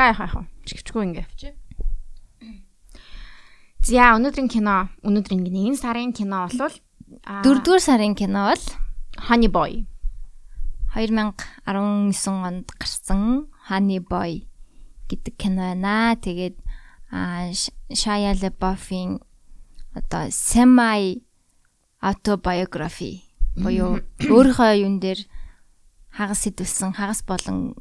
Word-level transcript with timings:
За 0.00 0.16
яах 0.16 0.32
вэ? 0.32 0.48
Чигчгүй 0.64 1.02
ингээ 1.12 1.28
авчи. 1.28 1.52
За 3.84 4.16
өнөөдрийн 4.16 4.48
кино, 4.48 4.88
өнөөдрийн 5.04 5.44
нэгэн 5.44 5.76
сарын 5.76 6.16
кино 6.16 6.48
бол 6.48 6.72
дөрөвдүгээр 7.44 7.84
сарын 7.84 8.16
кино 8.16 8.48
бол 8.48 8.64
Honey 9.28 9.52
Boy. 9.52 9.84
2019 10.96 12.16
онд 12.32 12.72
гарсан 12.80 13.52
Honey 13.68 14.00
Boy 14.00 14.48
гэдэг 15.12 15.36
кино 15.36 15.76
байна. 15.76 16.16
Тэгээд 16.16 16.56
Shia 17.92 18.32
LaBeouf-ийн 18.40 19.20
одоо 19.92 20.32
semi 20.32 21.20
autobiography 22.00 23.28
буюу 23.52 24.00
өөрийнхөө 24.16 24.80
юун 24.80 24.96
дээр 24.96 25.28
хагас 26.08 26.48
сэтвэлсэн 26.48 26.96
хагас 26.96 27.20
болон 27.20 27.76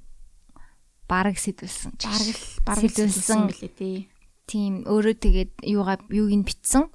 бараг 1.10 1.36
сэтвэлсэн 1.42 1.98
бараг 1.98 2.38
бараг 2.64 2.84
сэтвэлсэн 2.86 3.42
гэлээ 3.50 3.74
тий. 3.74 3.98
Тийм 4.46 4.86
өөрөө 4.86 5.16
тэгээд 5.18 5.52
юугаа 5.66 5.98
юуг 6.14 6.32
нь 6.38 6.46
битсэн 6.46 6.88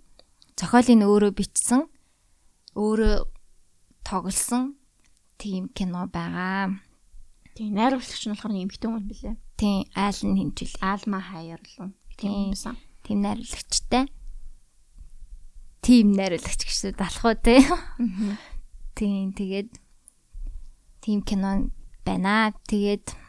зохиолыг 0.54 1.02
өөрөө 1.02 1.32
бичсэн 1.34 1.90
өөрөө 2.78 3.26
тоглосон 4.06 4.78
тийм 5.38 5.68
кино 5.74 6.06
байгаа. 6.06 6.78
Тийм 7.54 7.74
найруулагч 7.74 8.22
нь 8.26 8.34
болохоор 8.34 8.54
эмхтэн 8.54 8.90
хүн 8.90 9.06
билээ. 9.10 9.36
Тийм 9.58 9.86
айл 9.94 10.20
нь 10.26 10.38
хэмжил. 10.38 10.74
Аалма 10.82 11.18
хаярлуу. 11.22 11.90
Тийм 12.18 12.50
байсан. 12.54 12.74
Тийм 13.02 13.18
найруулагчтай. 13.22 14.04
Тийм 15.82 16.06
найруулагч 16.18 16.60
гэж 16.66 16.78
далах 16.98 17.24
уу 17.24 17.36
те. 17.38 17.62
Тийм 18.98 19.34
тэгээд 19.34 19.70
тийм 21.02 21.22
кино 21.22 21.70
байна. 22.06 22.54
Тэгээд 22.66 23.23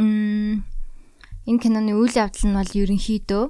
энэ 0.00 1.60
киноны 1.60 1.92
үйл 1.94 2.14
явдал 2.18 2.46
нь 2.50 2.56
бол 2.58 2.72
ерөнхийдөө 2.72 3.44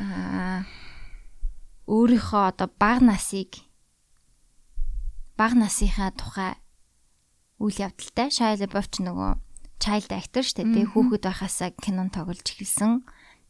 аа 0.00 0.64
өөрийнхөө 1.90 2.42
одоо 2.54 2.68
баг 2.78 3.02
насыг 3.02 3.66
баг 5.36 5.52
насынхаа 5.58 6.14
тухай 6.14 6.54
үйл 7.60 7.76
явдалтай 7.76 8.28
Shia 8.32 8.56
LaBeouf 8.56 8.88
ч 8.88 9.04
нөгөө 9.04 9.30
child 9.80 10.12
actor 10.12 10.44
шүү 10.44 10.64
дээ. 10.64 10.92
Хүүхэд 10.92 11.24
байхасаа 11.24 11.72
кинон 11.76 12.12
тоглож 12.12 12.44
эхэлсэн. 12.44 13.04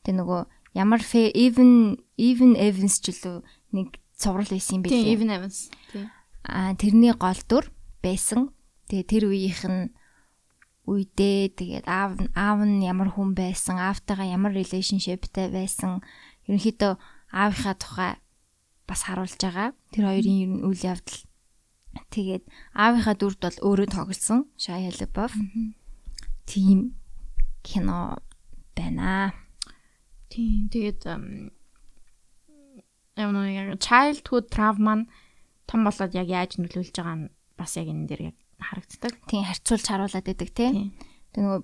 Тэгээ 0.06 0.19
нөгөө 0.19 0.41
ямар 0.78 1.03
even 1.34 1.98
even 2.14 2.55
Evans 2.55 3.03
ч 3.03 3.11
үлээ 3.11 3.42
нэг 3.75 3.98
цуврал 4.14 4.47
байсан 4.47 4.78
юм 4.78 4.83
билээ. 4.86 5.03
Тийм 5.03 5.11
even 5.14 5.31
Evans. 5.31 5.70
Тийм. 5.91 6.06
Аа 6.47 6.75
тэрний 6.78 7.14
гол 7.14 7.41
дүр 7.51 7.67
байсан. 8.03 8.55
Тэгээ 8.91 9.06
тэр 9.11 9.23
үеийнх 9.31 9.62
нь 9.67 9.91
үедээ 10.91 11.55
тэгээд 11.55 11.86
аав 11.86 12.19
аав 12.34 12.58
нь 12.66 12.83
ямар 12.83 13.14
хүн 13.14 13.38
байсан, 13.38 13.78
аавтайгаа 13.78 14.27
ямар 14.27 14.50
relationshipтэй 14.50 15.46
байсан. 15.55 16.02
Ерөнхийдөө 16.50 16.92
аавынхаа 17.30 17.74
тухай 17.78 18.12
бас 18.91 19.06
харуулж 19.06 19.38
байгаа. 19.38 19.70
Тэр 19.94 20.05
хоёрын 20.11 20.38
ер 20.42 20.50
нь 20.50 20.64
үйл 20.66 20.83
явдал. 20.83 21.22
Тэгээд 22.11 22.44
аавынхаа 22.74 23.14
дүрд 23.14 23.38
бол 23.38 23.58
өөрөө 23.70 23.88
тоглосон. 23.94 24.50
Shia 24.58 24.91
LaBeouf. 24.91 25.34
Тийм 26.50 26.98
кино 27.62 28.18
байна. 28.74 29.30
Тийм. 30.27 30.66
Тэгээд 30.74 31.06
яг 33.14 33.30
нэг 33.30 33.78
childhood 33.78 34.50
trauma 34.50 34.94
нь 34.98 35.08
том 35.68 35.84
болоод 35.86 36.14
яг 36.18 36.27
яаж 36.27 36.58
нөлөөлж 36.58 36.95
байгаа 36.96 37.17
нь 37.17 37.30
бас 37.58 37.77
яг 37.77 37.86
энэ 37.92 38.08
дээр 38.08 38.23
яг 38.33 38.36
харагддаг. 38.63 39.15
Тийм 39.27 39.45
харьцуулж 39.45 39.85
харуулад 39.89 40.25
байдаг 40.25 40.51
тий. 40.55 40.93
Тэг 41.33 41.41
нөгөө 41.41 41.61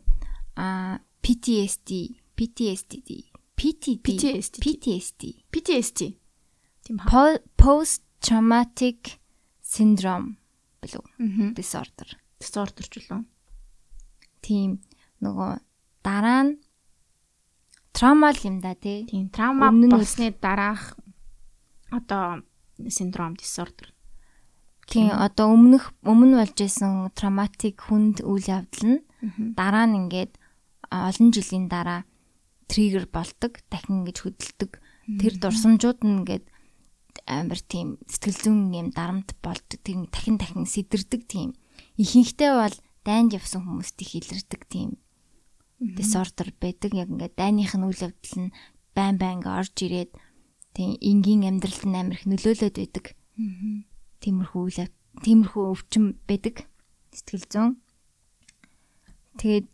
а 0.57 0.99
PTSD, 1.23 2.17
PTSD, 2.37 2.93
PTD, 3.57 3.97
PTSD, 4.07 4.57
PTSD, 4.63 5.23
PTSD. 5.53 6.01
Тийм 6.87 6.97
post 7.57 8.03
traumatic 8.21 9.19
syndrome 9.63 10.37
билүү? 10.85 11.53
Disorder. 11.57 12.09
Disorder 12.41 12.87
ч 12.87 13.01
үлээ. 13.01 13.25
Тийм 14.45 14.79
нөгөө 15.25 15.59
дараа 16.07 16.43
нь 16.47 16.53
травма 17.97 18.31
л 18.31 18.41
юм 18.45 18.61
да 18.61 18.77
тий. 18.77 19.05
Тийм 19.09 19.29
травма 19.33 19.73
болсны 19.73 20.31
дараах 20.37 20.95
одоо 21.91 22.45
синдром 22.89 23.35
disorder. 23.35 23.91
Тийм 24.87 25.11
одоо 25.11 25.51
өмнөх 25.51 25.91
өмнө 26.07 26.39
болж 26.41 26.59
исэн 26.63 27.11
травматик 27.19 27.91
хүнд 27.91 28.23
үйл 28.23 28.47
явдал 28.47 28.87
нь 28.87 29.03
дараа 29.59 29.87
нь 29.91 30.07
ингээд 30.07 30.39
олон 30.91 31.29
жилийн 31.35 31.67
дараа 31.67 32.07
триггер 32.71 33.07
болдог, 33.11 33.59
дахин 33.71 34.07
ингэж 34.07 34.19
хөдөлдөг. 34.23 34.73
Тэр 35.19 35.35
дурсамжууд 35.43 36.01
нь 36.07 36.23
ингээд 36.23 36.47
амар 37.27 37.61
тийм 37.63 37.99
сэтгэл 38.07 38.43
зүйн 38.43 38.75
юм 38.75 38.89
дарамт 38.95 39.35
болдог. 39.43 39.79
Тэр 39.83 40.07
дахин 40.11 40.39
дахин 40.39 40.67
сэтэрдэг 40.67 41.23
тийм. 41.27 41.59
Ихэнхдээ 41.99 42.53
бол 42.55 42.77
дайнд 43.07 43.35
явсан 43.35 43.67
хүмүүст 43.67 43.99
их 44.03 44.13
илэрдэг 44.19 44.63
тийм 44.71 44.99
disorder 45.81 46.55
байдаг. 46.61 46.95
Яг 46.95 47.11
ингээд 47.11 47.35
дайных 47.39 47.75
нь 47.75 47.87
үйл 47.87 48.05
явдал 48.07 48.37
нь 48.39 48.55
байн 48.95 49.17
байн 49.19 49.41
орж 49.47 49.75
ирээд 49.83 50.11
тийм 50.75 50.97
энгийн 51.01 51.47
амьдралд 51.47 51.83
нь 51.87 51.99
амар 51.99 52.17
их 52.19 52.27
нөлөөлөд 52.27 52.77
байдаг. 52.77 53.07
Тиймэрхүү 54.23 54.63
үйл 54.67 54.91
тиймэрхүү 55.25 55.65
өвчин 55.73 56.05
байдаг. 56.29 56.65
Сэтгэл 57.13 57.47
зүйн. 57.51 57.71
Тэгээд 59.41 59.67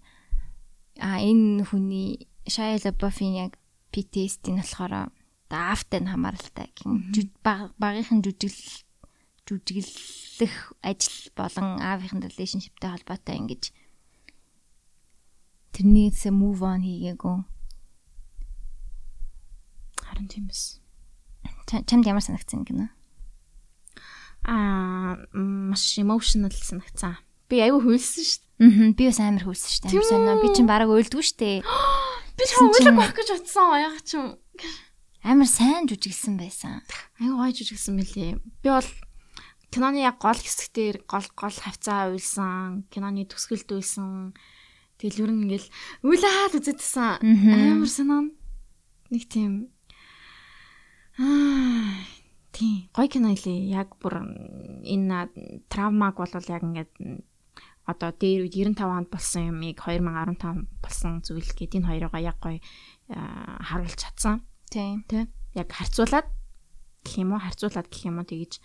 а 1.03 1.23
энэ 1.23 1.67
хүний 1.67 2.29
Shia 2.47 2.79
LaBeouf-ийн 2.83 3.39
яг 3.39 3.53
PTSD 3.95 4.51
нь 4.51 4.61
болохоор 4.61 5.15
даавтай 5.47 6.01
нь 6.03 6.11
хамааралтай 6.11 6.73
гэх 6.75 7.31
багийнхан 7.79 8.25
жүжигл 8.25 8.83
жүжиглэх 9.47 10.55
ажил 10.83 11.19
болон 11.37 11.79
аавынхын 11.79 12.25
relationshipтэй 12.25 12.91
холбоотой 12.91 13.37
ингэж 13.39 13.63
тэрнээс 15.75 16.27
move 16.31 16.63
on 16.63 16.83
хийгээгүй. 16.83 17.37
Харин 20.03 20.29
тийм 20.29 20.47
эс. 20.53 20.81
Чамд 21.67 22.07
ямар 22.07 22.25
санагдсан 22.25 22.65
гинэ? 22.65 22.89
Аа 24.47 25.19
маш 25.33 25.99
emotional 25.99 26.51
санагцсан. 26.51 27.19
Би 27.47 27.63
аюу 27.63 27.79
хөлсөн 27.83 28.27
шүү 28.27 28.41
дээ. 28.59 28.91
Аа 28.91 28.95
би 28.97 29.05
бас 29.07 29.21
амар 29.23 29.45
хөлсөн 29.47 29.71
шүү 29.71 29.83
дээ. 29.87 29.93
Амар 29.95 30.09
сонио. 30.11 30.35
Би 30.43 30.49
чинь 30.57 30.71
бараг 30.71 30.89
уйлдгүй 30.91 31.23
шүү 31.23 31.39
дээ. 31.39 31.59
Би 32.37 32.43
ч 32.49 32.51
уйлах 32.59 32.97
байх 32.99 33.15
гэж 33.15 33.29
утсан. 33.39 33.71
Яг 33.79 33.97
ч 34.03 34.19
юм. 34.19 34.35
Амар 35.23 35.47
сайн 35.47 35.87
жүжиглсэн 35.87 36.35
байсан. 36.41 36.83
Аюу 37.23 37.39
гоё 37.39 37.55
жүжиглсэн 37.55 37.95
мөлий. 37.95 38.35
Би 38.65 38.69
бол 38.73 38.89
киноны 39.71 40.03
яг 40.03 40.19
гол 40.19 40.37
хэсгээр 40.37 41.07
гол 41.07 41.27
гол 41.39 41.55
хавцаа 41.55 42.11
уйлсан, 42.11 42.89
киноны 42.91 43.29
төсгөлд 43.31 43.71
уйлсан. 43.71 44.35
Тэгэл 44.99 45.29
ер 45.29 45.31
нь 45.31 45.47
ингээл 45.47 45.69
уйлаад 46.03 46.59
үзэдсэн. 46.59 47.23
Амар 47.23 47.91
санаа. 47.91 48.27
Нэг 49.13 49.29
тийм 49.31 49.71
аа 51.19 52.01
тийм 52.53 52.89
гоё 52.93 53.09
кино 53.09 53.33
илээ. 53.33 53.73
Яг 53.73 53.97
бүр 53.99 54.21
энэ 54.85 55.33
травмаг 55.73 56.17
бол 56.21 56.31
яг 56.33 56.63
ингээд 56.63 56.93
одоо 57.89 58.11
дээр 58.15 58.47
95 58.47 58.79
онд 58.87 59.09
болсон 59.11 59.51
юмыг 59.51 59.81
2015 59.81 60.69
болсон 60.85 61.13
зүйл 61.25 61.51
гээд 61.57 61.83
энэ 61.83 61.89
хоёроо 61.91 62.21
яг 62.21 62.39
гоё 62.39 62.61
харуулж 63.11 63.99
чадсан. 63.99 64.47
Тийм. 64.71 65.03
Тэ. 65.09 65.27
Яг 65.59 65.73
харьцуулаад 65.73 66.29
гэх 67.03 67.17
юм 67.19 67.35
уу? 67.35 67.43
Харьцуулаад 67.43 67.89
гэх 67.91 68.07
юм 68.07 68.23
уу 68.23 68.29
тэгэж 68.29 68.63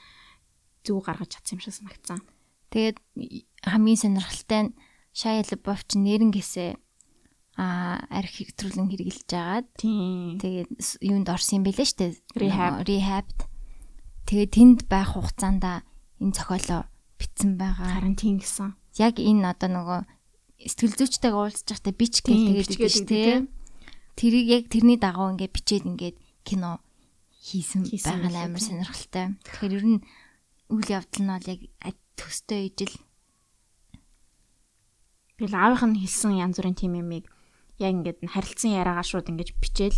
зүг 0.86 1.04
гаргаж 1.08 1.34
чадсан 1.34 1.58
юм 1.58 1.62
шиг 1.66 1.74
санагцсан. 1.74 2.22
Тэгээд 2.70 2.98
хамгийн 3.66 4.00
сонирхолтой 4.00 4.62
нь 4.70 4.76
Shia 5.18 5.42
LaBeouf 5.42 5.82
ч 5.90 5.98
нэрнгээсээ 5.98 6.72
а 7.58 7.98
архитектурлан 8.14 8.86
хэрэгжилж 8.86 9.32
агаад 9.34 9.68
тэгээд 9.82 10.70
юунд 11.02 11.28
орсон 11.34 11.58
юм 11.58 11.64
бэлээ 11.66 11.90
штэ 11.90 12.06
rehab 12.38 12.86
rehabд 12.86 13.50
тэгээд 14.28 14.52
тэнд 14.52 14.80
байх 14.92 15.16
хугацаанд 15.16 15.64
энэ 15.64 16.36
зохиолоо 16.36 16.84
битсэн 17.18 17.58
байгаа 17.58 17.98
харин 17.98 18.20
тийм 18.20 18.38
гэсэн 18.44 18.76
яг 19.00 19.16
энэ 19.18 19.48
одоо 19.48 19.70
нөгөө 19.72 20.02
сэтгэл 20.68 20.98
зүйчтэйг 21.00 21.34
уулзж 21.34 21.68
байхдаа 21.70 21.94
бич 21.94 22.16
гэж 22.26 22.68
тэгээд 22.74 22.94
шүү 22.94 23.08
дээ. 23.08 23.46
Тэрийг 24.18 24.48
яг 24.50 24.64
тэрний 24.74 24.98
дагуу 24.98 25.32
ингээд 25.32 25.54
бичээд 25.54 25.86
ингээд 25.86 26.18
кино 26.42 26.82
хийсэн 27.38 27.86
байгаа 27.86 28.50
амар 28.50 28.62
сонирхолтой. 28.62 29.38
Тэгэхээр 29.46 29.78
ер 29.78 29.86
нь 29.86 30.00
үйл 30.74 30.90
явдал 30.90 31.22
нь 31.22 31.32
бол 31.32 31.52
яг 31.54 31.62
төстэй 32.18 32.74
ижил. 32.74 32.96
Би 35.38 35.46
л 35.46 35.54
аавынх 35.54 35.86
нь 35.86 36.02
хэлсэн 36.02 36.42
янз 36.42 36.58
бүрийн 36.58 36.76
тим 36.76 36.98
юмыг 36.98 37.30
яг 37.78 37.94
ингээд 37.94 38.26
харилцсан 38.26 38.74
яриагаа 38.74 39.06
шууд 39.06 39.30
ингээд 39.30 39.54
бичээл 39.62 39.98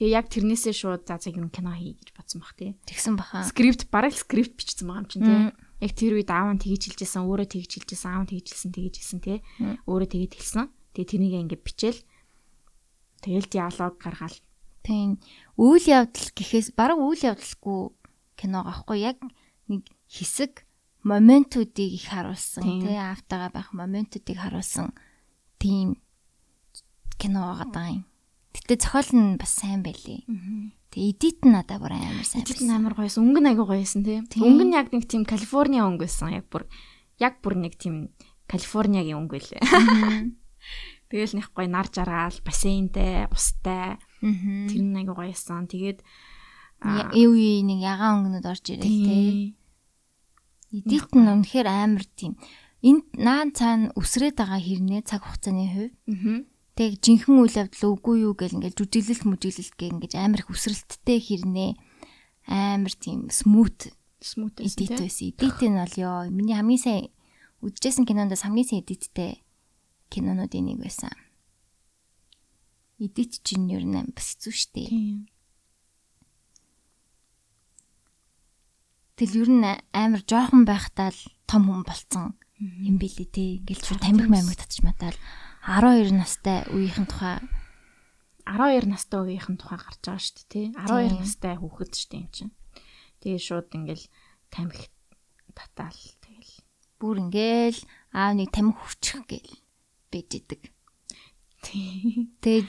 Тэгээ 0.00 0.16
яг 0.16 0.32
тэрнээсээ 0.32 0.72
шууд 0.72 1.04
за 1.04 1.20
цаг 1.20 1.36
юм 1.36 1.52
кино 1.52 1.76
хий 1.76 1.92
гэж 2.00 2.16
бодсон 2.16 2.40
бах 2.40 2.56
тий. 2.56 2.72
Тэгсэн 2.88 3.20
баха. 3.20 3.44
Скрипт 3.44 3.92
бараг 3.92 4.16
скрипт 4.16 4.56
бичсэн 4.56 4.88
байгаа 4.88 5.04
юм 5.04 5.10
чинь 5.12 5.28
тий. 5.28 5.40
Яг 5.84 5.92
тэр 5.92 6.16
үед 6.16 6.32
аав 6.32 6.56
нь 6.56 6.62
тэгж 6.64 6.96
хэлжсэн, 6.96 7.28
өөрөө 7.28 7.48
тэгж 7.52 7.70
хэлжсэн, 7.84 8.08
аав 8.08 8.24
нь 8.24 8.30
тэгж 8.32 8.46
хэлсэн, 8.48 8.72
тэгж 8.72 8.94
хэлсэн 8.96 9.20
тий. 9.20 9.38
Өөрөө 9.84 10.08
тэгж 10.08 10.32
хэлсэн. 10.40 10.72
Тэгээ 10.96 11.10
тэрнийг 11.12 11.34
ингээд 11.44 11.64
бичээл 11.68 12.00
тэгэл 13.20 13.48
диалог 13.52 14.00
гаргаал. 14.00 14.38
Тийм. 14.80 15.20
Үйл 15.60 15.84
явдал 15.84 16.28
гэхээс 16.32 16.72
бараг 16.72 16.96
үйл 16.96 17.20
явдалгүй 17.20 17.92
кино 18.40 18.64
гахгүй 18.64 19.04
яг 19.04 19.20
нэг 19.68 19.84
хэсэг 20.08 20.64
моментуудыг 21.04 21.92
их 21.92 22.08
харуулсан 22.08 22.64
тий 22.64 22.96
автагаа 22.96 23.52
байх 23.52 23.76
моментуудыг 23.76 24.40
харуулсан 24.40 24.96
тийм 25.60 26.00
кино 27.20 27.52
байгаа 27.52 28.00
юм. 28.00 28.09
Гэтэ 28.50 28.74
зохиол 28.82 29.10
нь 29.14 29.38
бас 29.38 29.52
сайн 29.54 29.82
байлээ. 29.86 30.26
Тэгээ 30.90 31.10
эдит 31.14 31.38
нь 31.46 31.54
надад 31.54 31.78
бүр 31.78 31.94
амар 31.94 32.26
сайн. 32.26 32.42
Эдит 32.42 32.60
нь 32.62 32.74
амар 32.74 32.98
гоёсэн. 32.98 33.22
Өнгө 33.22 33.40
нь 33.40 33.50
аягүй 33.54 33.66
гоёсэн 33.78 34.02
тий. 34.02 34.18
Өнгө 34.42 34.64
нь 34.66 34.74
яг 34.74 34.90
нэг 34.90 35.06
тийм 35.06 35.22
Калифорни 35.22 35.78
өнгө 35.78 36.02
байсан. 36.10 36.34
Яг 36.34 36.50
бүр 36.50 36.66
яг 37.22 37.38
бүр 37.42 37.54
нэг 37.62 37.78
тийм 37.78 38.10
Калифорниагийн 38.50 39.22
өнгө 39.22 39.38
байлээ. 39.38 39.62
Тэгэл 41.10 41.34
нэг 41.38 41.46
гоё 41.54 41.66
нар 41.70 41.86
жаргаал, 41.90 42.38
бассейнтэй, 42.42 43.30
устай. 43.30 43.98
Тэр 44.70 44.82
нь 44.82 44.98
аягүй 44.98 45.30
гоёсан. 45.30 45.70
Тэгээд 45.70 46.02
эв 47.14 47.28
үе 47.34 47.62
нэг 47.62 47.78
ягаан 47.86 48.26
өнгөнүүд 48.26 48.46
орж 48.50 48.64
ирээ 48.74 48.82
тий. 48.82 49.54
Эдит 50.74 51.10
нь 51.14 51.26
үнэхээр 51.30 51.66
амар 51.70 52.06
тийм. 52.18 52.34
Энд 52.82 53.06
наан 53.14 53.52
цаана 53.54 53.92
өсрээд 53.94 54.38
байгаа 54.42 54.58
хэрнээ 54.58 55.02
цаг 55.06 55.22
хугацааны 55.22 55.66
хувь. 55.70 55.94
Аа. 56.08 56.49
Тэг 56.80 56.96
жинхэнэ 57.04 57.44
үйл 57.44 57.60
явдал 57.60 57.92
үгүй 57.92 58.24
юу 58.24 58.32
гэл 58.32 58.56
ингээл 58.56 58.72
жүжиглэлт 58.72 59.28
мүжиглэлт 59.28 59.76
гэ 59.76 59.84
ингээд 59.92 60.16
амар 60.16 60.40
их 60.40 60.48
өсрэлттэй 60.48 61.20
хэрнээ 61.20 61.76
амар 62.48 62.94
тийм 62.96 63.28
смут 63.28 63.92
смут 64.16 64.56
эдит 64.64 64.96
байсан. 64.96 65.28
Эдит 65.36 65.60
нь 65.60 65.76
бол 65.76 65.96
ёо 66.00 66.32
миний 66.32 66.56
хамгийн 66.56 66.80
сайн 66.80 67.04
үдчихсэн 67.60 68.08
кинондоос 68.08 68.48
хамгийн 68.48 68.64
сайн 68.64 68.80
эдиттэй 68.80 69.44
кинонуудын 70.08 70.72
нэг 70.72 70.80
байсан. 70.80 71.12
Эдит 72.96 73.44
чинь 73.44 73.68
ер 73.68 73.84
нь 73.84 74.16
бас 74.16 74.40
хэцүү 74.40 74.52
шттэ. 74.56 74.88
Тийм. 74.88 75.28
Тэгэл 79.20 79.36
ер 79.36 79.50
нь 79.52 79.68
амар 79.92 80.24
жоохон 80.24 80.64
байхдаа 80.64 81.12
л 81.12 81.20
том 81.44 81.68
хүн 81.68 81.84
болцсон 81.84 82.40
юм 82.56 82.96
билий 82.96 83.28
те. 83.28 83.60
Ингээл 83.60 83.84
ч 83.84 83.88
тамхи 84.00 84.32
мамиг 84.32 84.56
татчих 84.56 84.80
матаал 84.80 85.20
12 85.60 86.16
настай 86.16 86.64
үеийнхэн 86.72 87.06
тухай 87.06 87.38
12 88.48 88.88
настай 88.88 89.20
үеийнхэн 89.20 89.56
тухай 89.60 89.78
гарч 89.78 90.00
байгаа 90.00 90.24
шүү 90.24 90.34
дээ 90.36 90.48
тий. 90.48 90.66
12 90.74 91.20
настай 91.20 91.54
хүүхэд 91.60 91.92
шүү 91.94 92.08
дээ 92.10 92.20
юм 92.24 92.30
чинь. 92.32 92.52
Тэгээ 93.20 93.40
шууд 93.44 93.68
ингээл 93.76 94.06
тамхи 94.48 94.86
татаал 95.52 96.00
тэгэл 96.24 96.54
бүр 96.98 97.16
ингээл 97.28 97.80
аав 98.16 98.32
нэг 98.40 98.48
тамхи 98.50 98.80
хүчих 98.80 99.20
гээл 99.28 99.54
бэж 100.10 100.28
идэг. 100.40 100.62
Тэгээд 101.60 102.68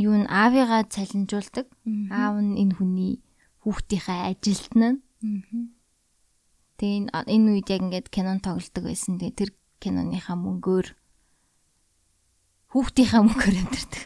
юу 0.00 0.16
н 0.16 0.24
аавыгаа 0.26 0.88
цалинжуулдаг. 0.88 1.68
Аав 2.08 2.40
нь 2.40 2.56
энэ 2.56 2.74
хүний 2.80 3.20
хүүхдийнхээ 3.62 4.20
ажилт 4.32 4.72
нь 4.72 5.04
Тэгээ 6.76 7.08
энэ 7.12 7.48
үед 7.56 7.68
яг 7.72 7.80
ингээд 7.84 8.08
кинон 8.12 8.40
тоглолдог 8.44 8.84
байсан. 8.84 9.16
Тэгээ 9.16 9.36
тэр 9.36 9.50
киноныхаа 9.80 10.36
мөнгөөр 10.36 10.86
хүүхдийнхаа 12.76 13.24
мөнгөөр 13.24 13.56
амьдэрдэг. 13.56 14.02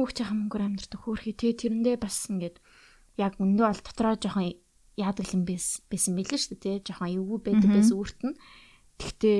Хүүхдийнхаа 0.00 0.36
мөнгөөр 0.40 0.64
амьдэрдэг 0.64 1.00
хөөрхий. 1.04 1.36
Тэгээ 1.36 1.60
тэрэндээ 1.60 1.96
бас 2.00 2.16
ингээд 2.32 2.56
яг 3.20 3.36
өндөө 3.36 3.66
бол 3.68 3.82
дотроо 3.84 4.16
жоохон 4.16 4.56
яадаг 4.96 5.28
юм 5.36 5.44
байсан 5.44 6.12
билээ 6.16 6.40
шүү 6.40 6.56
дээ. 6.56 6.88
Жоохон 6.88 7.12
эвгүй 7.12 7.38
байдаг 7.44 7.68
байсан 7.68 8.00
үрт 8.00 8.20
нь. 8.24 8.40
Тэгтээ 8.96 9.38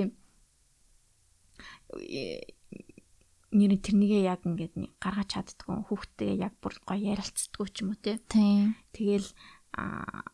нэр 3.55 3.73
тэрнийгээ 3.81 4.23
яг 4.29 4.43
ингээд 4.45 4.75
гаргаж 5.01 5.29
чаддгүй 5.33 5.89
хүүхдтэйгээ 5.89 6.43
яг 6.45 6.55
бүр 6.61 6.75
гоё 6.85 7.15
ярилцдаггүй 7.15 7.69
ч 7.73 7.77
юм 7.87 7.95
уу 7.95 8.01
те. 8.05 8.21
Тийм. 8.29 8.77
Тэгэл 8.93 9.31
а 9.79 10.29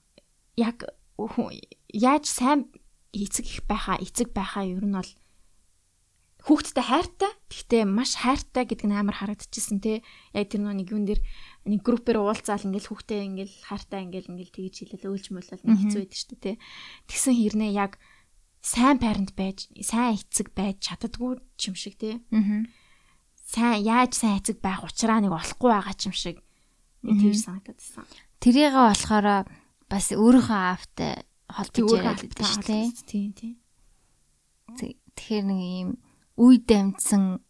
яг 0.59 0.91
яаж 1.93 2.25
сайн 2.27 2.73
эцэг 3.13 3.47
их 3.47 3.61
байхаа 3.69 4.01
эцэг 4.01 4.33
байхаа 4.33 4.65
ер 4.65 4.83
нь 4.83 4.97
бол 4.97 5.13
хүүхдтэй 6.47 6.85
хайртай 6.85 7.33
гэхдээ 7.51 7.83
маш 7.85 8.17
хайртай 8.21 8.65
гэдэг 8.69 8.87
нь 8.89 8.97
амар 8.97 9.17
харагдчихсэн 9.17 9.79
те. 9.81 10.03
Яг 10.33 10.49
тэр 10.49 10.65
нэг 10.65 10.89
юун 10.91 11.05
дээр 11.05 11.21
нэг 11.69 11.81
группээр 11.85 12.21
уулзаал 12.21 12.65
ингээл 12.65 12.91
хүүхдээ 12.91 13.21
ингээл 13.29 13.57
хайртай 13.69 14.01
ингээл 14.09 14.31
ингээл 14.33 14.55
тэгж 14.57 14.77
хэлэл 14.89 15.09
өөлж 15.11 15.27
мөлөл 15.33 15.65
нэг 15.65 15.79
хэцүү 15.85 16.01
байдаг 16.01 16.19
шүү 16.19 16.31
дээ 16.37 16.45
те. 16.45 16.53
Тэгсэн 17.09 17.35
хэрнээ 17.37 17.73
яг 17.77 17.93
сайн 18.65 18.97
парент 19.01 19.33
байж 19.37 19.69
сайн 19.85 20.17
эцэг 20.17 20.53
байж 20.57 20.81
чаддгүй 20.81 21.41
юм 21.41 21.77
шиг 21.77 21.95
те. 22.01 22.21
Сайн 23.45 23.85
яаж 23.85 24.17
сайн 24.17 24.41
эцэг 24.41 24.61
байх 24.65 24.85
учраас 24.85 25.21
нэг 25.21 25.33
болохгүй 25.33 25.71
байгаа 25.71 25.97
юм 26.09 26.17
шиг 26.17 26.41
нэг 27.05 27.17
тэгж 27.21 27.39
санагдаад 27.45 27.81
байсан 27.81 28.05
тэрийг 28.41 28.73
болохоор 28.73 29.45
бас 29.91 30.07
өөрийнхөө 30.17 30.61
аавтай 30.73 31.13
холбож 31.53 31.93
яриад 31.93 32.21
байдаг 32.25 32.47
шүү 32.49 32.65
дээ. 32.65 32.85
Тийм 33.05 33.31
тийм. 33.37 33.57
Тэгэхээр 34.81 35.45
нэг 35.45 35.61
юм 35.61 35.91
үе 36.37 36.59
дамжсан 36.63 37.43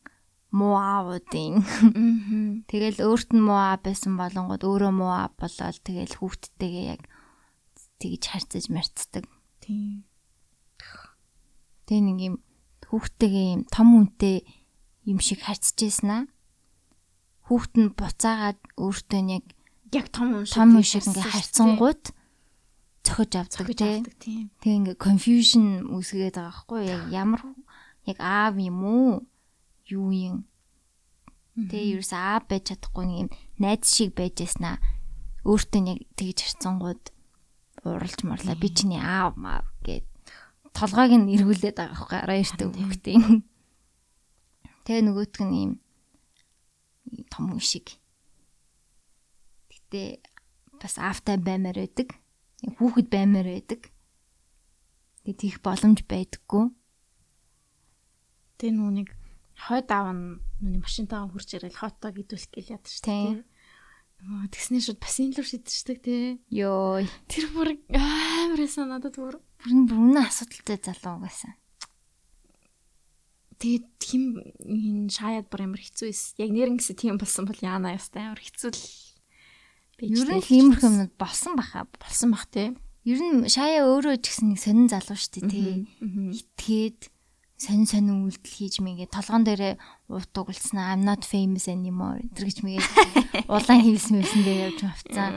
муу 0.50 0.74
аавуудын. 0.74 1.62
Тэгэл 2.70 2.98
өөрт 3.06 3.30
нь 3.34 3.42
муу 3.42 3.58
аав 3.58 3.86
байсан 3.86 4.18
болонгод 4.18 4.66
өөрөө 4.66 4.92
муу 4.94 5.12
аав 5.14 5.34
болоод 5.38 5.78
тэгэл 5.86 6.18
хүүхдтэйгээ 6.18 6.86
яг 6.98 7.02
тэгж 8.02 8.22
харьцаж 8.26 8.64
марцдаг. 8.72 9.24
Тийм. 9.62 10.04
Тэгээ 11.86 12.02
нэг 12.02 12.18
юм 12.18 12.36
хүүхдтэйгээ 12.90 13.46
юм 13.54 13.62
том 13.70 13.88
үнтэй 13.94 14.42
юм 15.06 15.18
шиг 15.22 15.46
харьцаж 15.46 15.78
ийсэн 15.78 16.10
аа. 16.10 16.24
Хүүхд 17.46 17.72
нь 17.78 17.94
буцаагаад 17.94 18.58
өөртөө 18.74 19.22
яг 19.30 19.44
яг 19.94 20.06
том 20.10 20.42
юм 20.42 20.46
шиг 20.46 21.06
ингээ 21.06 21.30
харьцангууд 21.30 22.02
цохиж 23.06 23.32
авдаг 23.38 23.68
тийм. 23.74 24.50
Тэг 24.58 24.72
ингээ 24.82 24.98
confusion 24.98 25.86
үүсгээд 25.94 26.34
байгаа 26.38 26.50
байхгүй 26.50 26.80
яг 26.90 27.02
ямар 27.14 27.40
яг 28.06 28.18
аав 28.20 28.54
юм 28.56 28.78
уу? 28.84 29.12
Юу 29.90 30.10
юм? 30.12 30.36
Тэг 31.56 31.98
ерөөс 31.98 32.12
аав 32.14 32.46
байж 32.48 32.70
чадахгүй 32.70 33.04
нэг 33.06 33.18
юм 33.26 33.30
найз 33.60 33.90
шиг 33.90 34.14
байж 34.16 34.40
яснаа. 34.40 34.78
Өөртөө 35.44 35.82
яг 35.88 36.00
тэгж 36.16 36.38
харцсангууд 36.46 37.02
уралж 37.84 38.20
морлаа 38.24 38.56
би 38.56 38.68
чиний 38.70 39.00
аав 39.00 39.36
маав 39.36 39.66
гэд 39.84 40.04
толгойг 40.72 41.12
нь 41.16 41.32
эргүүлээд 41.34 41.76
байгаа 41.76 41.96
байхгүй 41.96 42.18
араа 42.20 42.38
эртээ 42.40 42.68
хөхтийн. 42.70 43.24
Тэгээ 44.84 45.04
нөгөөтг 45.04 45.40
нь 45.44 45.56
юм 45.64 45.72
том 47.32 47.50
хүн 47.50 47.60
шиг. 47.60 47.96
Гэтэ 49.72 50.22
бас 50.80 50.94
аавтай 50.96 51.36
баймаар 51.40 51.76
байдаг 51.76 52.20
хүүхэд 52.68 53.08
баймаар 53.08 53.48
байдаг. 53.48 53.88
Тэгээ 55.24 55.40
тийх 55.40 55.56
боломж 55.64 56.04
байдаггүй. 56.04 56.68
Тэгээ 58.60 58.76
нүг 58.76 59.10
хойд 59.56 59.88
аав 59.88 60.12
нь 60.12 60.36
нүг 60.60 60.84
машинтайгаа 60.84 61.32
хурж 61.32 61.48
ирэл 61.56 61.80
хотоо 61.80 62.12
гидүүлэх 62.12 62.52
гээл 62.52 62.74
яд 62.76 62.84
шүү 62.84 63.04
дээ. 63.08 63.40
Тэгснээ 64.52 64.84
шууд 64.84 65.00
бассейн 65.00 65.32
руу 65.32 65.48
шидчихдэг 65.48 65.98
тий. 66.04 66.36
Йоо. 66.52 67.00
Тэр 67.24 67.48
бүр 67.56 67.80
амар 67.96 68.60
санаадад 68.68 69.16
бүр 69.16 69.40
бүрэн 69.40 69.88
бүрэн 69.88 70.20
асуудалтай 70.20 70.76
залуу 70.76 71.24
байсан. 71.24 71.56
Тэгээд 73.56 73.88
хим 74.04 74.24
энэ 74.60 75.08
шаяад 75.08 75.48
бүр 75.48 75.64
амар 75.64 75.80
хэцүү 75.80 76.08
эс. 76.12 76.36
Яг 76.36 76.52
нэрнгэсэ 76.52 77.00
тийм 77.00 77.16
болсон 77.16 77.48
бол 77.48 77.60
яана 77.64 77.96
ястай 77.96 78.28
амар 78.28 78.44
хэцүү 78.44 78.70
л 78.76 78.84
Ер 80.00 80.28
нь 80.32 80.40
хиймэрх 80.40 80.80
юмнууд 80.80 81.12
болсон 81.20 81.56
баха. 81.60 81.84
Болсон 82.00 82.32
бах 82.32 82.48
тий. 82.48 82.72
Ер 83.04 83.20
нь 83.20 83.44
шаяа 83.48 83.84
өөрөө 83.84 84.16
ч 84.24 84.32
гэсэн 84.32 84.48
нэг 84.52 84.60
сонин 84.60 84.88
залуу 84.88 85.16
шүү 85.16 85.44
дээ 85.44 85.52
тий. 85.52 85.72
Итгээд 86.40 87.12
сонин 87.60 87.84
сонин 87.84 88.24
үйлдэл 88.24 88.56
хийж 88.56 88.80
мэгээ 88.80 89.12
толгон 89.12 89.44
дээрээ 89.44 89.74
уут 90.08 90.32
угалснаа 90.32 90.96
I'm 90.96 91.04
not 91.04 91.28
famous 91.28 91.68
anymore 91.68 92.24
тэр 92.32 92.48
гэж 92.48 92.64
мэгээ 92.64 92.88
улаан 93.52 93.84
хийсэн 93.84 94.16
мэсэн 94.16 94.40
дээр 94.40 94.60
явж 94.72 94.80
авцсан. 94.88 95.32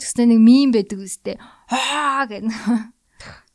Тэгснэ 0.00 0.24
нэг 0.32 0.40
мим 0.40 0.72
байдаг 0.72 1.04
үстэй. 1.04 1.36
Аа 1.68 2.24
гэнэ. 2.24 2.48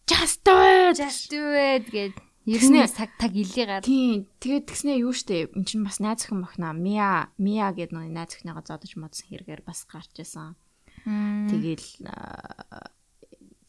Just 0.06 0.46
do 0.46 0.54
it. 0.54 1.02
Just 1.02 1.34
do 1.34 1.42
it 1.50 1.90
гэд 1.90 2.14
Ер 2.46 2.62
нь 2.62 2.82
цаг 2.86 3.10
таг 3.18 3.34
илээ 3.34 3.66
гар. 3.66 3.86
Тийм. 3.86 4.30
Тэгээд 4.38 4.70
тэгснэ 4.70 5.02
юу 5.02 5.14
штэ 5.14 5.54
эн 5.54 5.66
чинь 5.66 5.86
бас 5.86 5.98
найз 5.98 6.26
охин 6.26 6.46
мохна. 6.46 6.74
Мия 6.74 7.30
Мия 7.42 7.70
гэдэг 7.74 7.94
нэг 7.94 8.14
найз 8.14 8.38
охиныгоо 8.38 8.66
зодож 8.66 8.98
модсон 8.98 9.30
хэрэгээр 9.30 9.62
бас 9.66 9.86
гарч 9.86 10.14
исэн. 10.22 10.58
Тэгэл 11.06 11.86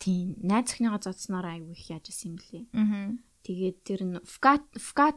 тийм 0.01 0.41
найз 0.41 0.73
охиныгоо 0.73 1.01
зодсноор 1.05 1.53
айгүй 1.53 1.77
их 1.77 1.89
яаж 1.89 2.09
исэн 2.13 2.33
юм 2.33 2.37
блэ. 2.41 2.61
Аа. 2.73 3.13
Тэгээд 3.43 3.79
тэр 3.83 4.01
нь 4.07 4.17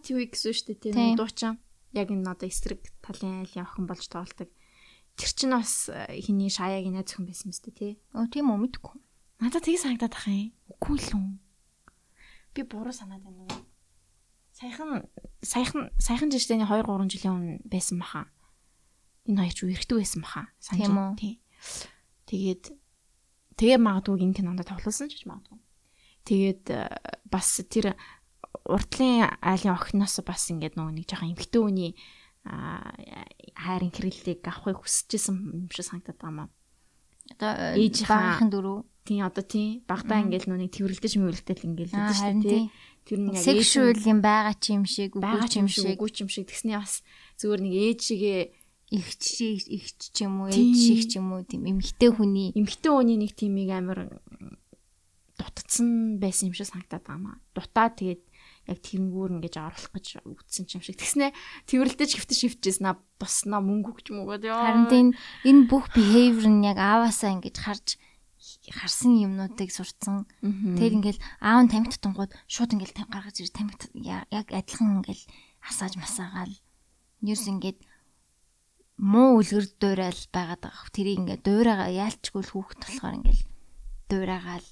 юу 0.10 0.20
гэсэн 0.26 0.54
штэ 0.54 0.74
тийм 0.82 1.14
дуучин. 1.14 1.62
Яг 1.94 2.10
энэ 2.10 2.26
одоо 2.26 2.50
эсрэг 2.50 2.82
талын 3.06 3.46
айлын 3.46 3.66
охин 3.66 3.86
болж 3.86 4.10
тоглолдог. 4.10 4.50
Тэр 5.16 5.32
чинь 5.32 5.54
бас 5.54 5.88
хиний 5.94 6.50
шаяагийн 6.50 6.98
найз 6.98 7.14
охин 7.14 7.30
байсан 7.30 7.54
мэт 7.54 7.70
тий. 7.72 8.02
Оо 8.18 8.26
тийм 8.26 8.50
үү 8.50 8.66
мэдгүй. 8.66 8.98
Надад 9.40 9.64
тийг 9.64 9.80
санагдаад 9.80 10.18
ах 10.18 10.28
юм. 10.28 10.52
Үгүй 10.74 10.98
л 11.06 11.12
үү. 11.16 11.28
Би 12.58 12.62
буруу 12.66 12.92
санаад 12.92 13.22
байна 13.22 13.46
уу? 13.46 13.64
Саяхан 14.56 15.06
саяхан 15.44 15.92
саяхан 16.00 16.32
жишээний 16.32 16.66
2 16.66 16.82
3 16.82 17.12
жилийн 17.12 17.36
өмнө 17.36 17.56
байсан 17.68 18.00
баха. 18.00 18.32
Энэ 19.28 19.44
хоёр 19.44 19.56
ч 19.56 19.60
үерхдэг 19.68 19.98
байсан 20.00 20.22
баха. 20.26 20.50
Тийм 20.64 20.96
үү? 20.98 21.12
Тий. 21.20 21.34
Тэгээд 22.26 22.64
тэгээ 23.60 23.80
магадгүй 23.80 24.24
энэ 24.24 24.36
кинонд 24.40 24.64
тоглосон 24.64 25.12
ч 25.12 25.20
гэж 25.20 25.28
магадгүй. 25.28 25.60
Тэгээд 26.26 26.64
э, 26.74 26.90
бас 27.30 27.62
тэр 27.70 27.94
уртлын 28.66 29.30
айлын 29.46 29.78
охиноос 29.78 30.20
бас 30.26 30.50
ингээд 30.50 30.76
нөгөө 30.76 30.94
нэг 30.98 31.06
жоохон 31.06 31.34
эмхтэн 31.34 31.62
үний 31.62 31.92
хайрын 32.46 33.94
хэрэглийг 33.94 34.42
авахыг 34.46 34.82
хүсэжсэн 34.86 35.66
юм 35.66 35.70
шиг 35.74 35.86
санагдаад 35.86 36.20
байгаа 36.22 36.46
юм. 36.46 36.52
Одоо 37.34 37.52
ээж 37.78 38.06
багын 38.06 38.50
дөрөв. 38.54 38.86
Тийм 39.06 39.26
одоо 39.26 39.46
тийм 39.46 39.86
багтаа 39.86 40.22
ингээл 40.26 40.50
нүг 40.50 40.74
тэрвэрлдэж 40.74 41.14
мөвлөлтөл 41.18 41.66
ингээл 41.66 41.94
Аа, 41.94 42.10
өгдөө 42.10 42.18
шүү 42.18 42.42
дээ. 42.42 42.54
тийм. 42.54 42.70
Тэр 43.06 43.20
яг 43.22 43.46
Сексуал 43.46 44.02
юм 44.02 44.20
байгаа 44.26 44.56
ч 44.58 44.66
юм 44.74 44.86
шиг, 44.90 45.14
үгүй 45.14 45.46
ч 45.46 45.54
юм 45.62 45.66
юм 45.66 45.70
шиг 45.70 45.94
үгүй 45.94 46.10
ч 46.10 46.18
юм 46.26 46.30
шиг 46.34 46.46
тэгснээ 46.50 46.78
бас 46.82 47.06
зүгээр 47.38 47.62
нэг 47.62 47.74
ээжигээ 47.86 48.42
ихч 48.98 49.24
ихч 49.46 50.00
ч 50.10 50.18
юм 50.26 50.42
уу, 50.42 50.50
ээж 50.50 50.74
шиг 50.74 51.02
ч 51.06 51.14
юм 51.22 51.38
уу 51.38 51.46
тийм 51.46 51.70
эмхтэй 51.70 52.10
хүний 52.10 52.50
эмхтэн 52.58 52.94
өний 52.98 53.18
нэг 53.22 53.38
тимийг 53.38 53.70
амар 53.78 54.10
дутцсан 55.38 56.18
байсан 56.18 56.50
юм 56.50 56.58
шиг 56.58 56.66
санагдаад 56.70 57.06
байгаа 57.06 57.22
маа. 57.22 57.38
Дутаа 57.54 57.94
тэгээд 57.94 58.22
яг 58.66 58.80
тэрнгүүр 58.82 59.38
ингэж 59.38 59.56
оруулах 59.62 59.94
гэж 59.94 60.06
үтсэн 60.26 60.66
юм 60.74 60.82
шиг. 60.82 60.98
Тэгснээ 60.98 61.32
тэрвэрлдэж 61.70 62.10
хөвтөж 62.18 62.38
шивчээсэн 62.42 62.86
аа 62.90 62.98
босноо 63.22 63.62
мөнгө 63.62 63.90
өгч 63.94 64.08
мөгөөд 64.10 64.44
ёо. 64.50 64.58
харин 64.58 65.14
энэ 65.46 65.68
бүх 65.70 65.94
behavior 65.94 66.50
нь 66.50 66.66
яг 66.66 66.82
ааваасаа 66.82 67.38
ингэж 67.38 67.58
харж 67.62 67.88
харсан 68.70 69.14
юмнуудыг 69.26 69.70
сурцсан. 69.74 70.26
Тэр 70.42 70.98
ингээл 70.98 71.22
аав 71.42 71.66
нь 71.66 71.72
тамхи 71.72 71.98
тутангууд 71.98 72.32
шууд 72.50 72.74
ингээл 72.74 73.10
гаргаж 73.10 73.38
ирж 73.42 73.54
тамхи 73.54 73.90
яг 74.02 74.48
адилхан 74.50 75.02
ингээл 75.02 75.24
асааж 75.66 75.94
масаагаал. 75.98 76.54
Ерс 77.26 77.46
ингээд 77.50 77.82
муу 78.98 79.42
үлгэр 79.42 79.66
дуурайл 79.82 80.24
байгаад 80.30 80.62
байгаа. 80.62 80.94
Тэрийг 80.94 81.20
ингээд 81.26 81.46
дуурайгаа 81.46 81.90
яалчгүй 81.90 82.42
л 82.46 82.54
хүүхэд 82.54 82.80
болохоор 82.86 83.18
ингээл 83.20 83.44
дуурайгаал. 84.10 84.68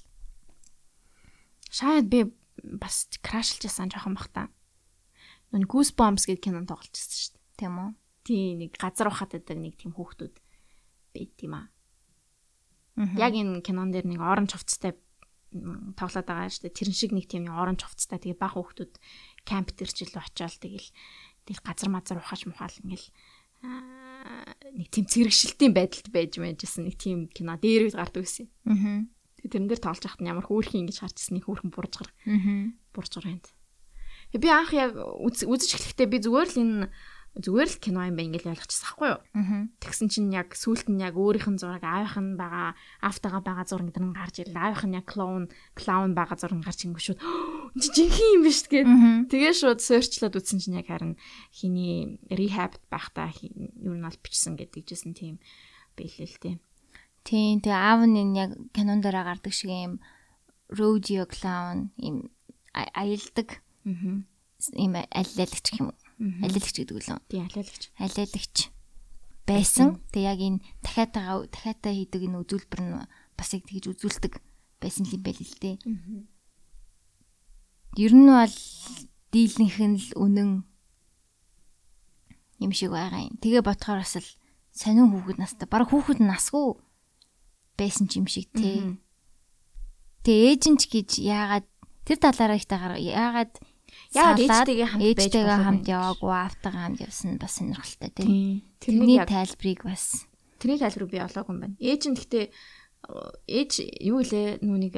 Шаяд 1.74 2.06
би 2.06 2.30
бас 2.80 3.08
крашлж 3.20 3.68
ясан 3.68 3.92
жоохон 3.92 4.16
бах 4.16 4.28
та. 4.32 4.48
Нүг 5.54 5.70
Goosebumps 5.70 6.26
гэдэг 6.26 6.42
кинонд 6.42 6.68
тоглож 6.70 6.90
байсан 6.90 7.14
шүү 7.14 7.32
дээ. 7.36 7.58
Тийм 7.60 7.74
үү? 7.78 7.90
Тийм 8.24 8.52
нэг 8.58 8.72
газар 8.80 9.08
ухаад 9.12 9.32
байдаг 9.36 9.58
нэг 9.60 9.74
тийм 9.78 9.92
хүүхдүүд 9.94 10.34
байт 11.14 11.36
юм 11.44 11.54
аа. 11.54 11.66
Яг 13.18 13.34
энэ 13.34 13.62
кинон 13.62 13.90
дээр 13.94 14.06
нэг 14.08 14.20
оранж 14.22 14.54
хувцастай 14.54 14.98
тоглоод 15.94 16.26
байгаа 16.26 16.50
шүү 16.50 16.66
дээ. 16.66 16.78
Тэрэн 16.78 16.96
шиг 16.96 17.12
нэг 17.14 17.26
тийм 17.30 17.46
оранж 17.50 17.86
хувцастай 17.86 18.18
тэгээ 18.18 18.38
баг 18.42 18.54
хүүхдүүд 18.58 18.92
камп 19.46 19.68
илүү 19.78 20.18
очиод 20.18 20.58
тэгэл 20.58 20.90
тэгэл 21.46 21.62
газар 21.62 21.90
мазар 21.92 22.18
ухааж 22.18 22.42
мухаал 22.50 22.74
ингээл 22.82 23.08
аа, 23.62 24.50
нэг 24.74 24.88
тийм 24.90 25.06
цэрэгшилтийн 25.06 25.72
байдалд 25.76 26.08
байж 26.10 26.32
мэжсэн 26.40 26.88
нэг 26.88 26.96
тийм 26.98 27.30
кино 27.30 27.54
дээр 27.60 27.86
үед 27.92 27.96
гардаг 27.98 28.24
байсан. 28.26 28.50
Мгм. 28.66 29.12
Тэрэн 29.44 29.68
дээр 29.68 29.80
тоглож 29.84 30.02
байхад 30.04 30.22
нь 30.24 30.30
ямар 30.32 30.46
хөөрхөн 30.48 30.80
ингэж 30.88 30.98
харчихсан 31.04 31.34
нэг 31.36 31.44
хөөрхөн 31.46 31.70
буржгар 31.72 32.08
Мгм. 32.24 32.80
буржгар 32.96 33.24
байна. 33.28 33.44
Тэгээ 34.32 34.42
би 34.42 34.48
анх 34.50 34.72
яг 34.72 34.92
үз- 34.96 35.44
үзэж 35.46 35.70
эхлэхдээ 35.76 36.08
би 36.08 36.18
зүгээр 36.24 36.48
л 36.48 36.60
энэ 36.64 36.88
зүгээр 37.34 37.66
л 37.70 37.82
кино 37.82 38.00
юм 38.06 38.14
байна 38.14 38.30
гэж 38.38 38.46
ойлгочихсон 38.46 38.86
байхгүй 38.94 39.08
юу? 39.10 39.20
Тэгсэн 39.82 40.06
чинь 40.06 40.30
яг 40.30 40.54
сүулт 40.54 40.86
нь 40.86 41.02
яг 41.02 41.18
өөрийнх 41.18 41.50
нь 41.50 41.58
зураг 41.58 41.82
аавынх 41.82 42.14
нь 42.22 42.38
байгаа 42.38 42.78
автагаа 43.02 43.42
байгаа 43.42 43.66
зураг 43.66 43.90
гэдэг 43.90 44.02
нь 44.06 44.14
гарч 44.14 44.36
ирлээ. 44.46 44.62
Аавынх 44.70 44.86
нь 44.86 44.96
яг 45.02 45.06
клоун 45.10 45.50
клаун 45.74 46.14
байгаа 46.14 46.38
зураг 46.38 46.62
гарч 46.62 46.86
ингүү 46.86 47.02
шүүд. 47.02 47.18
Энд 47.74 47.82
чи 47.82 47.90
жинхэнэ 47.90 48.32
юм 48.38 48.42
биш 48.46 48.58
тэгээд 48.70 48.86
тэгээ 49.34 49.50
шууд 49.50 49.80
сөрчлөөд 49.82 50.38
үзсэн 50.38 50.58
чинь 50.62 50.78
яг 50.78 50.86
харин 50.86 51.18
хиний 51.50 52.22
rehab 52.30 52.78
байхдаа 52.86 53.34
юу 53.82 53.98
нь 53.98 54.06
бол 54.06 54.14
бичсэн 54.22 54.54
гэдэг 54.54 54.86
жисэн 54.86 55.10
тийм 55.18 55.42
байлээ 55.98 56.30
л 56.30 56.38
тийм. 56.38 56.58
Тийм 57.24 57.64
тэгээ 57.64 57.80
аав 57.80 58.00
нь 58.04 58.36
яг 58.36 58.52
кинон 58.76 59.00
дээр 59.00 59.24
гардаг 59.24 59.52
шиг 59.56 59.72
юм 59.72 59.96
rodeo 60.68 61.24
clown 61.24 61.90
юм 61.96 62.28
аялдаг 62.72 63.64
Аа. 63.84 64.24
юм 64.76 64.92
алиалагч 64.96 65.66
гэх 65.72 65.80
юм 65.80 65.88
уу? 65.92 65.98
Мгм. 66.20 66.40
Алиалагч 66.44 66.76
гэдэг 66.78 66.96
үлээ. 66.96 67.18
Тийм 67.28 67.42
алиалагч. 67.48 67.82
алиалагч 67.98 68.56
байсан. 69.48 69.88
Тэгээ 70.12 70.30
яг 70.30 70.40
энэ 70.40 70.58
дахиатаа 70.84 71.44
дахиатаа 71.48 71.92
хийдэг 71.92 72.22
энэ 72.28 72.40
үзүүлбэр 72.44 72.80
нь 72.80 72.92
бас 73.36 73.50
яг 73.52 73.62
тэгж 73.68 73.84
үзүүлдэг 73.92 74.32
байсан 74.80 75.04
юм 75.08 75.22
байл 75.24 75.40
л 75.40 75.56
дээ. 75.60 75.76
Ер 78.00 78.12
нь 78.14 78.28
бол 78.28 78.56
дийлэнх 79.32 79.78
нь 79.80 79.96
л 80.00 80.08
үнэн 80.16 80.50
юм 82.60 82.72
шиг 82.72 82.92
байгаа 82.92 83.28
юм. 83.28 83.36
Тэгээ 83.40 83.60
ботхоор 83.64 84.00
бас 84.00 84.16
л 84.16 84.28
сонин 84.72 85.12
хүүхэд 85.12 85.38
настай. 85.40 85.68
Бараг 85.68 85.92
хүүхэд 85.92 86.24
насгүй 86.24 86.78
байсан 87.78 88.06
ч 88.08 88.18
юм 88.22 88.26
шиг 88.26 88.48
тий. 88.54 88.98
Тэгээ 90.24 90.50
ээжинч 90.56 90.82
гэж 90.88 91.10
яагаад 91.20 91.66
тэр 92.08 92.18
талаараа 92.18 92.58
ихтэй 92.58 92.78
гараа 92.78 93.00
яагаад 93.00 93.52
Яагаад 94.14 94.42
ээжтэйгээ 94.46 94.88
хамт 94.90 95.02
байж 95.02 95.18
ээжтэйгээ 95.26 95.58
хамт 95.64 95.86
яваагүй 95.90 96.32
автагаа 96.34 96.82
хамт 96.86 97.00
явсан 97.02 97.38
бас 97.38 97.52
сонирхолтой 97.58 98.10
тий. 98.14 98.26
Тийм. 98.26 98.62
Тэрний 98.78 99.18
тайлбарыг 99.26 99.80
бас 99.82 100.26
тэрний 100.62 100.78
тайлбар 100.78 101.06
би 101.10 101.18
олоогүй 101.18 101.52
юм 101.54 101.60
байна. 101.62 101.76
Ээж 101.82 102.02
нь 102.10 102.16
гэхдээ 102.18 102.44
ээж 103.50 103.72
юу 104.06 104.22
илээ 104.22 104.62
нүуник 104.62 104.96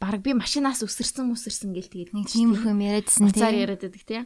баг 0.00 0.20
би 0.24 0.32
машинаас 0.32 0.80
өсөрсөн 0.80 1.28
өсөрсөн 1.30 1.76
гэл 1.76 1.92
тэгээд 1.92 2.10
нэг 2.16 2.26
тиймэрхүү 2.26 2.72
юм 2.72 2.80
яриадсэн 2.80 3.28
Буцаар 3.28 3.52
тий. 3.52 3.62
яриад 3.64 3.82
байдаг 3.84 4.04
тийм. 4.08 4.24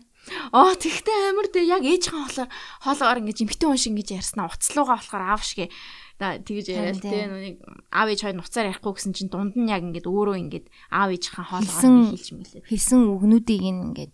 Аа 0.54 0.74
тэгтээ 0.78 1.18
амар 1.34 1.48
дээ 1.50 1.66
яг 1.66 1.82
ээжийн 1.82 2.14
болохоор 2.14 2.50
хоолоор 2.80 3.18
ингэж 3.20 3.38
эмхтэн 3.42 3.68
хүн 3.74 3.80
шиг 3.82 3.92
ингэж 3.92 4.08
ярьснаа 4.22 4.48
уцлуугаа 4.54 4.98
болохоор 5.02 5.24
аав 5.34 5.42
шиг 5.42 5.66
да 5.66 5.74
тэгж 6.18 6.66
яриад 6.70 7.02
тийм 7.02 7.30
нүуник 7.34 7.56
аав 7.90 8.08
ээж 8.08 8.20
хоёр 8.22 8.36
нуцаар 8.38 8.70
ярихгүй 8.70 8.92
гэсэн 8.94 9.12
чинь 9.18 9.30
дунд 9.34 9.54
нь 9.58 9.66
яг 9.68 9.82
ингэж 9.82 10.06
өөрөө 10.06 10.36
ингэж 10.46 10.64
аав 10.94 11.10
ээжийнхээ 11.10 11.46
хоолоор 11.50 11.66
Хэлсэн- 11.66 12.10
хэлж 12.14 12.28
мэлээ. 12.38 12.62
хэлсэн 12.70 13.00
үгнүүдийг 13.10 13.62
ингээд 13.66 14.12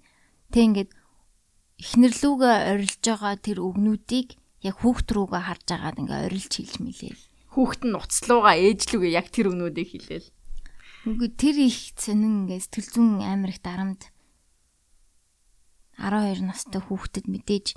тэг 0.51 0.63
ингээд 0.65 0.91
эхнэрлүүгээ 1.81 2.57
орилж 2.73 3.01
байгаа 3.05 3.35
тэр 3.41 3.59
үгнүүдийг 3.61 4.29
яг 4.65 4.77
хүүхд 4.81 5.09
рүүгээ 5.13 5.43
харж 5.45 5.67
агаад 5.77 5.97
ингээд 6.01 6.27
орилж 6.29 6.53
хэлж 6.57 6.75
мэлээ. 6.81 7.15
Хүүхэд 7.53 7.83
нь 7.89 7.97
уцлуугаа 7.97 8.55
ээжлүүгээ 8.57 9.13
яг 9.17 9.27
тэр 9.33 9.47
өгнүүдийг 9.53 9.89
хэлээл. 9.93 10.29
Үгүй 11.09 11.29
тэр 11.37 11.57
их 11.69 11.79
сонин 11.97 12.45
ингээд 12.49 12.65
сэтгэл 12.69 12.89
зүйн 12.93 13.25
амар 13.25 13.51
их 13.53 13.61
дарамт 13.65 14.09
12 16.01 16.45
настай 16.49 16.81
хүүхдэд 16.81 17.27
мэдээж 17.29 17.77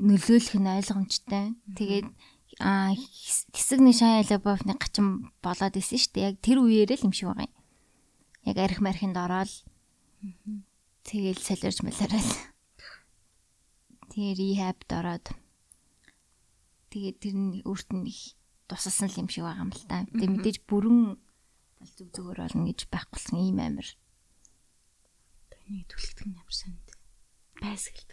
нөлөөлөх 0.00 0.56
нь 0.60 0.68
ойлгомжтой. 0.68 1.46
Тэгээд 1.76 2.08
аа 2.08 2.35
хэс- 2.60 3.46
хэсэгний 3.52 3.92
шаа 3.92 4.24
лабовны 4.24 4.74
гачин 4.80 5.28
болоод 5.44 5.76
исэн 5.76 6.00
шүү 6.00 6.12
дээ. 6.16 6.26
Яг 6.32 6.36
тэр 6.40 6.58
үеэрээ 6.64 6.96
л 7.00 7.06
юм 7.08 7.12
шиг 7.12 7.28
байгаа 7.28 7.48
юм. 7.48 7.54
Яг 8.48 8.56
арх 8.56 8.78
мархинд 8.80 9.16
ороод 9.16 9.52
тэгэл 11.04 11.36
солиорч 11.36 11.84
малараад. 11.84 12.28
Тэгээ 14.10 14.32
рehабд 14.40 14.88
ороод 14.88 15.26
тэгээд 16.88 17.16
тэр 17.20 17.34
нь 17.36 17.60
өөрт 17.68 17.90
нь 17.92 18.08
их 18.08 18.32
тусалсан 18.66 19.12
юм 19.20 19.28
шиг 19.28 19.44
байгаа 19.44 19.64
юм 19.68 19.72
л 19.76 19.84
та. 19.84 20.08
Тэгээд 20.16 20.32
мэдээж 20.40 20.58
бүрэн 20.64 21.20
тал 21.76 21.92
зүг 21.92 22.08
зүгээр 22.16 22.40
болно 22.40 22.64
гэж 22.72 22.80
байхгүй 22.88 23.20
ийм 23.36 23.60
амир. 23.60 23.88
Тэнийг 25.52 25.92
нь 26.24 26.32
ямар 26.40 26.56
сонд. 26.56 26.86
Байсгал 27.60 28.04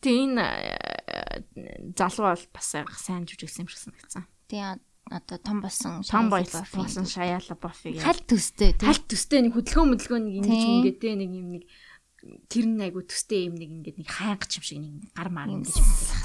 Тэг 0.00 0.14
энэ 0.14 1.94
залуу 1.98 2.34
бол 2.34 2.44
бас 2.54 2.66
сайн 2.70 3.24
жүжигсэн 3.26 3.66
юм 3.66 3.68
шиг 3.70 3.80
санагдсан. 3.82 4.24
Тэгээ 4.48 4.78
одоо 5.10 5.38
том 5.40 5.58
болсон 5.64 6.02
Том 6.04 6.28
болсон 6.30 7.06
шаяала 7.08 7.56
бофиг. 7.58 7.98
хальт 8.02 8.26
төстэй 8.28 8.76
тий. 8.76 8.86
Хальт 8.86 9.08
төстэй 9.08 9.40
нэг 9.48 9.56
хөдөлгөөн 9.56 9.90
мөдөлгөөн 9.96 10.24
нэг 10.28 10.34
ингэж 10.44 10.52
Тийм. 10.52 10.74
ингээд 10.84 10.98
те 11.00 11.10
нэг 11.16 11.30
юм 11.32 11.48
нэг 11.56 11.64
тэр 12.50 12.66
нь 12.68 12.82
айгу 12.82 13.00
төстэй 13.08 13.46
юм 13.48 13.54
нэг 13.56 13.70
ингээд 13.72 13.96
нэг 14.04 14.08
хайгач 14.10 14.52
юм 14.60 14.64
шиг 14.68 14.78
нэг 14.84 14.94
гар 15.16 15.30
маар 15.32 15.48
ингэж 15.54 15.74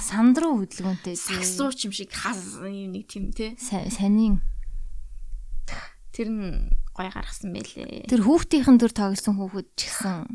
сандруу 0.04 0.60
хөдөлгөөнтэй 0.60 1.16
сагсууч 1.16 1.78
юм 1.88 1.92
шиг 1.96 2.10
хас 2.12 2.60
юм 2.60 2.92
нэг 2.92 3.08
тийм 3.08 3.32
те 3.32 3.54
Са- 3.56 3.88
Санийн 3.88 4.42
тэр 6.12 6.28
нь 6.30 6.70
гой 6.94 7.08
гаргасан 7.10 7.50
байлээ. 7.56 8.06
тэр 8.10 8.20
хүүхдийнхэн 8.22 8.76
дөр 8.78 8.92
тоглосон 8.94 9.34
хүүхэд 9.38 9.68
ч 9.74 9.80
гэсэн 9.90 10.28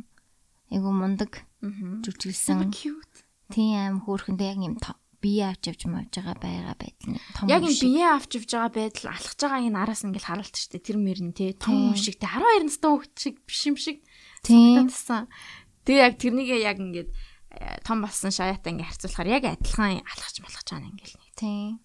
айгу 0.73 0.89
мундаг 0.91 1.43
жүжиглсэн. 2.03 2.71
Cute. 2.73 3.23
Тийм 3.49 3.73
аим 3.77 3.97
хөөрхөндөө 4.05 4.47
яг 4.49 4.59
юм 4.61 4.75
бие 5.19 5.51
авч 5.51 5.67
явж 5.67 5.83
мавж 5.91 6.15
байгаа 6.15 6.37
байгаа 6.39 6.75
байдал 6.79 7.11
нь 7.11 7.19
том 7.35 7.49
Яг 7.51 7.61
хүн 7.63 7.75
энэ 7.75 7.83
бие 7.83 8.07
авч 8.07 8.31
ивж 8.39 8.51
байгаа 8.55 8.71
байдал 8.71 9.11
алхаж 9.11 9.39
байгаа 9.39 9.67
энэ 9.67 9.79
араас 9.83 10.03
ингээл 10.07 10.29
харуулт 10.31 10.55
штэ 10.55 10.79
тэр 10.79 10.97
мөрн 11.01 11.35
те 11.35 11.51
том 11.59 11.91
хүн 11.91 11.99
шиг 11.99 12.15
те 12.23 12.27
12 12.31 12.71
настай 12.71 12.89
хүүхд 12.89 13.13
шиг 13.19 13.35
биш 13.43 13.61
юм 13.67 13.75
шиг 13.75 13.97
санагдсан. 14.47 15.27
Тэгээ 15.83 16.05
яг 16.07 16.15
тэрнийгээ 16.23 16.59
яг 16.63 16.77
ингээд 16.79 17.09
э, 17.11 17.83
том 17.83 17.99
болсон 17.99 18.31
шаяатай 18.31 18.71
ингээ 18.71 18.87
харьцуулахаар 18.87 19.27
яг 19.27 19.43
адилхан 19.43 19.99
алхаж 20.07 20.35
малхаж 20.39 20.67
байгаа 20.71 20.87
ингээл 20.87 21.19
нэг 21.19 21.31
Тийм. 21.35 21.83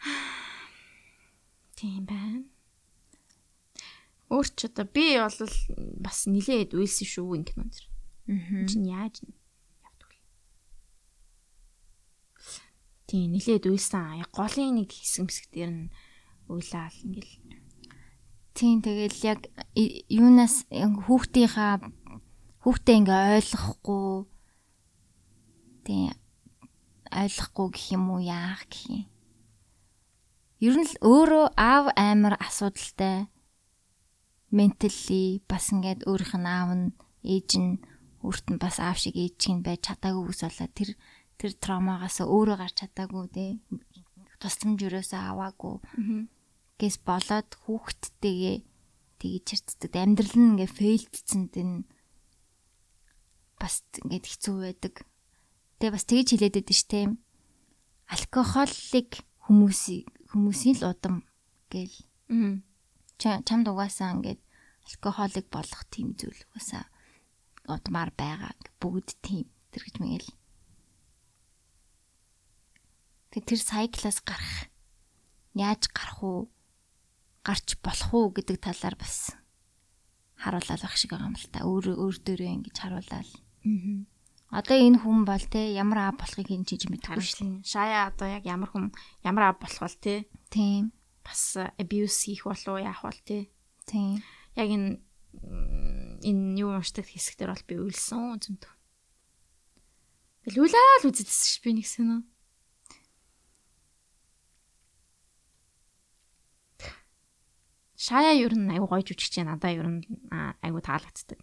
тийм 1.76 2.02
байна. 2.08 2.48
Өөр 4.32 4.48
ч 4.56 4.72
одоо 4.72 4.88
би 4.88 5.20
бол 5.20 5.36
бас 6.00 6.24
нилээд 6.24 6.72
үйлсэн 6.72 7.04
шүү 7.04 7.36
энэ 7.36 7.48
кинонд. 7.52 7.76
Аа. 8.32 8.64
Чин 8.64 8.88
яаж 8.88 9.20
явдаг 9.20 9.41
Тийм 13.12 13.36
нилээд 13.36 13.68
үйлсэн. 13.68 14.24
Голын 14.32 14.80
нэг 14.80 14.88
хэсэг 14.88 15.28
мэсэг 15.28 15.46
дээр 15.52 15.68
нь 15.68 15.92
уйлаал 16.48 16.96
ингээл. 17.04 17.60
Тийм 18.56 18.80
тэгэл 18.80 19.20
яг 19.28 19.52
юунаас 20.08 20.64
хүүхдийнхаа 20.72 21.92
хүүхдээ 22.64 22.96
ингээ 23.04 23.20
ойлгохгүй 23.36 24.08
тийм 25.84 26.16
ойлгохгүй 27.12 27.68
гэх 27.76 27.86
юм 28.00 28.04
уу 28.16 28.24
яах 28.24 28.64
гэх 28.72 28.80
юм. 28.88 29.04
Ер 30.64 30.74
нь 30.80 30.88
л 30.88 30.96
өөрөө 31.04 31.52
аав 31.52 31.92
амар 31.92 32.40
асуудалтай 32.40 33.28
ментали 34.48 35.44
бас 35.44 35.68
ингээд 35.68 36.08
өөрийнх 36.08 36.40
нь 36.40 36.48
аав 36.48 36.70
нь 36.80 36.88
ээж 37.28 37.50
нь 37.60 37.76
өөрт 38.24 38.46
нь 38.52 38.62
бас 38.62 38.80
аав 38.80 38.96
шиг 38.96 39.20
ээж 39.20 39.34
чинь 39.36 39.60
байж 39.60 39.84
чадаагүй 39.84 40.32
ус 40.32 40.40
болоо 40.46 40.68
тэр 40.72 40.96
тэр 41.38 41.52
травмагаас 41.56 42.20
өөрөө 42.22 42.56
гарч 42.58 42.76
чадаагүй 42.82 43.26
те. 43.32 43.46
Тусламж 44.40 44.80
өрөөсөө 44.86 45.20
аваагүй. 45.30 45.76
Гэс 46.80 46.96
болоод 47.06 47.50
хүүхдтэйгээ 47.62 48.56
тэгж 49.22 49.42
чирцдэг 49.46 49.94
амьдрал 49.94 50.34
нь 50.34 50.50
ингээ 50.58 50.70
фейлдсэн 50.70 51.42
дэн 51.54 51.70
бас 53.60 53.86
ингээд 54.02 54.26
хэцүү 54.26 54.56
байдаг. 54.66 54.94
Тэгээ 55.78 55.94
бас 55.94 56.06
тэгж 56.10 56.28
хэлээд 56.34 56.56
байдаг 56.58 56.74
ш 56.74 56.82
тийм 56.90 57.10
алкоголик 58.10 59.22
хүмүүсийн 59.46 60.02
хүмүүсийн 60.34 60.76
л 60.82 60.90
удам 60.90 61.16
гэл. 61.70 61.94
Чамд 63.22 63.66
угаасаа 63.70 64.18
ингээд 64.18 64.42
алкоголик 64.90 65.46
болох 65.54 65.82
тийм 65.86 66.18
зүйл 66.18 66.42
угаасаа 66.50 66.90
удмаар 67.70 68.10
байгаа 68.18 68.58
бүгд 68.82 69.14
тийм 69.22 69.46
тэр 69.70 69.86
гэж 69.86 69.96
мэгэл. 70.02 70.30
Тэг 73.32 73.42
тэр 73.48 73.60
сайклаас 73.64 74.20
гарах 74.20 74.68
яаж 75.56 75.88
гарах 75.88 76.20
уу 76.20 76.40
гарч 77.42 77.80
болох 77.80 78.10
уу 78.12 78.28
гэдэг 78.30 78.60
талаар 78.60 78.96
бас 79.00 79.32
харуулаад 80.36 80.82
байх 80.84 80.96
шиг 81.00 81.16
байгаа 81.16 81.32
юм 81.32 81.36
л 81.40 81.48
та. 81.48 81.64
Өөр 81.64 81.96
өөр 81.96 82.16
дөрөө 82.20 82.50
ингэж 82.60 82.76
харуулаад. 82.76 83.30
Аа. 83.64 84.60
Одоо 84.62 84.76
энэ 84.76 85.00
хүн 85.00 85.24
бол 85.24 85.44
те 85.48 85.72
ямар 85.72 86.12
аа 86.12 86.12
болохыг 86.12 86.52
хэн 86.52 86.68
чиж 86.68 86.92
мэдгүй 86.92 87.24
шүү. 87.24 87.64
Шая 87.64 88.12
одоо 88.12 88.28
яг 88.28 88.44
ямар 88.44 88.68
хүн 88.68 88.92
ямар 89.24 89.50
аа 89.50 89.54
болох 89.56 89.80
бол 89.80 89.96
те. 89.96 90.28
Тийм 90.52 90.92
бас 91.24 91.56
abuse 91.78 92.26
хийх 92.26 92.44
болов 92.44 92.80
яах 92.80 93.02
бол 93.02 93.20
тий. 93.24 93.50
Тийм. 93.86 94.22
Яг 94.54 94.68
энэ 94.68 95.00
энэ 96.20 96.60
юу 96.60 96.76
уншдаг 96.76 97.06
хэсгээр 97.06 97.50
бол 97.50 97.64
би 97.66 97.74
үйлсэн 97.78 98.42
зөндөө. 98.42 98.74
Тэгэл 100.44 100.62
үлээл 100.66 101.08
үзэдсэн 101.08 101.46
ш 101.48 101.56
би 101.62 101.70
нэгсэн 101.78 102.06
үү. 102.10 102.20
Шая 108.02 108.34
ер 108.34 108.50
нь 108.58 108.66
аюу 108.74 108.90
гоё 108.90 109.06
жүжигч 109.06 109.46
надаа 109.46 109.70
ер 109.70 109.86
нь 109.86 110.02
аюу 110.66 110.82
таалагддаг. 110.82 111.38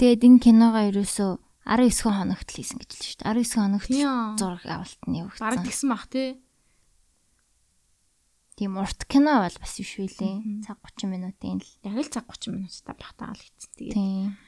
Тэгээд 0.00 0.24
энэ 0.24 0.40
киногоо 0.40 0.88
ерөөсөө 0.88 1.30
19 1.68 2.16
хоногт 2.16 2.48
л 2.48 2.56
хийсэн 2.56 2.80
гэж 2.80 2.90
л 2.96 3.04
шүү 3.04 3.18
дээ. 3.20 3.28
19 3.36 3.60
хоногт 3.60 3.88
зураг 4.40 4.64
авалт 4.64 5.02
нь 5.04 5.18
явагдсан. 5.20 5.44
Бараг 5.44 5.60
тэгсэн 5.68 5.88
бах 5.92 6.08
тий. 6.08 6.40
Тийм 8.56 8.80
урт 8.80 9.04
кино 9.04 9.44
бол 9.44 9.56
бас 9.60 9.76
биш 9.76 9.92
үлээ. 10.00 10.64
Цаг 10.64 10.80
30 10.80 11.12
минутын 11.12 11.60
л. 11.60 11.70
Яг 11.84 12.00
л 12.00 12.08
цаг 12.08 12.24
30 12.32 12.56
минуттай 12.56 12.94
байх 12.96 13.12
таа 13.12 13.36
л 13.36 13.44
хийсэн. 13.44 13.70
Тэгээд. 13.76 13.92
Тийм. 13.92 14.40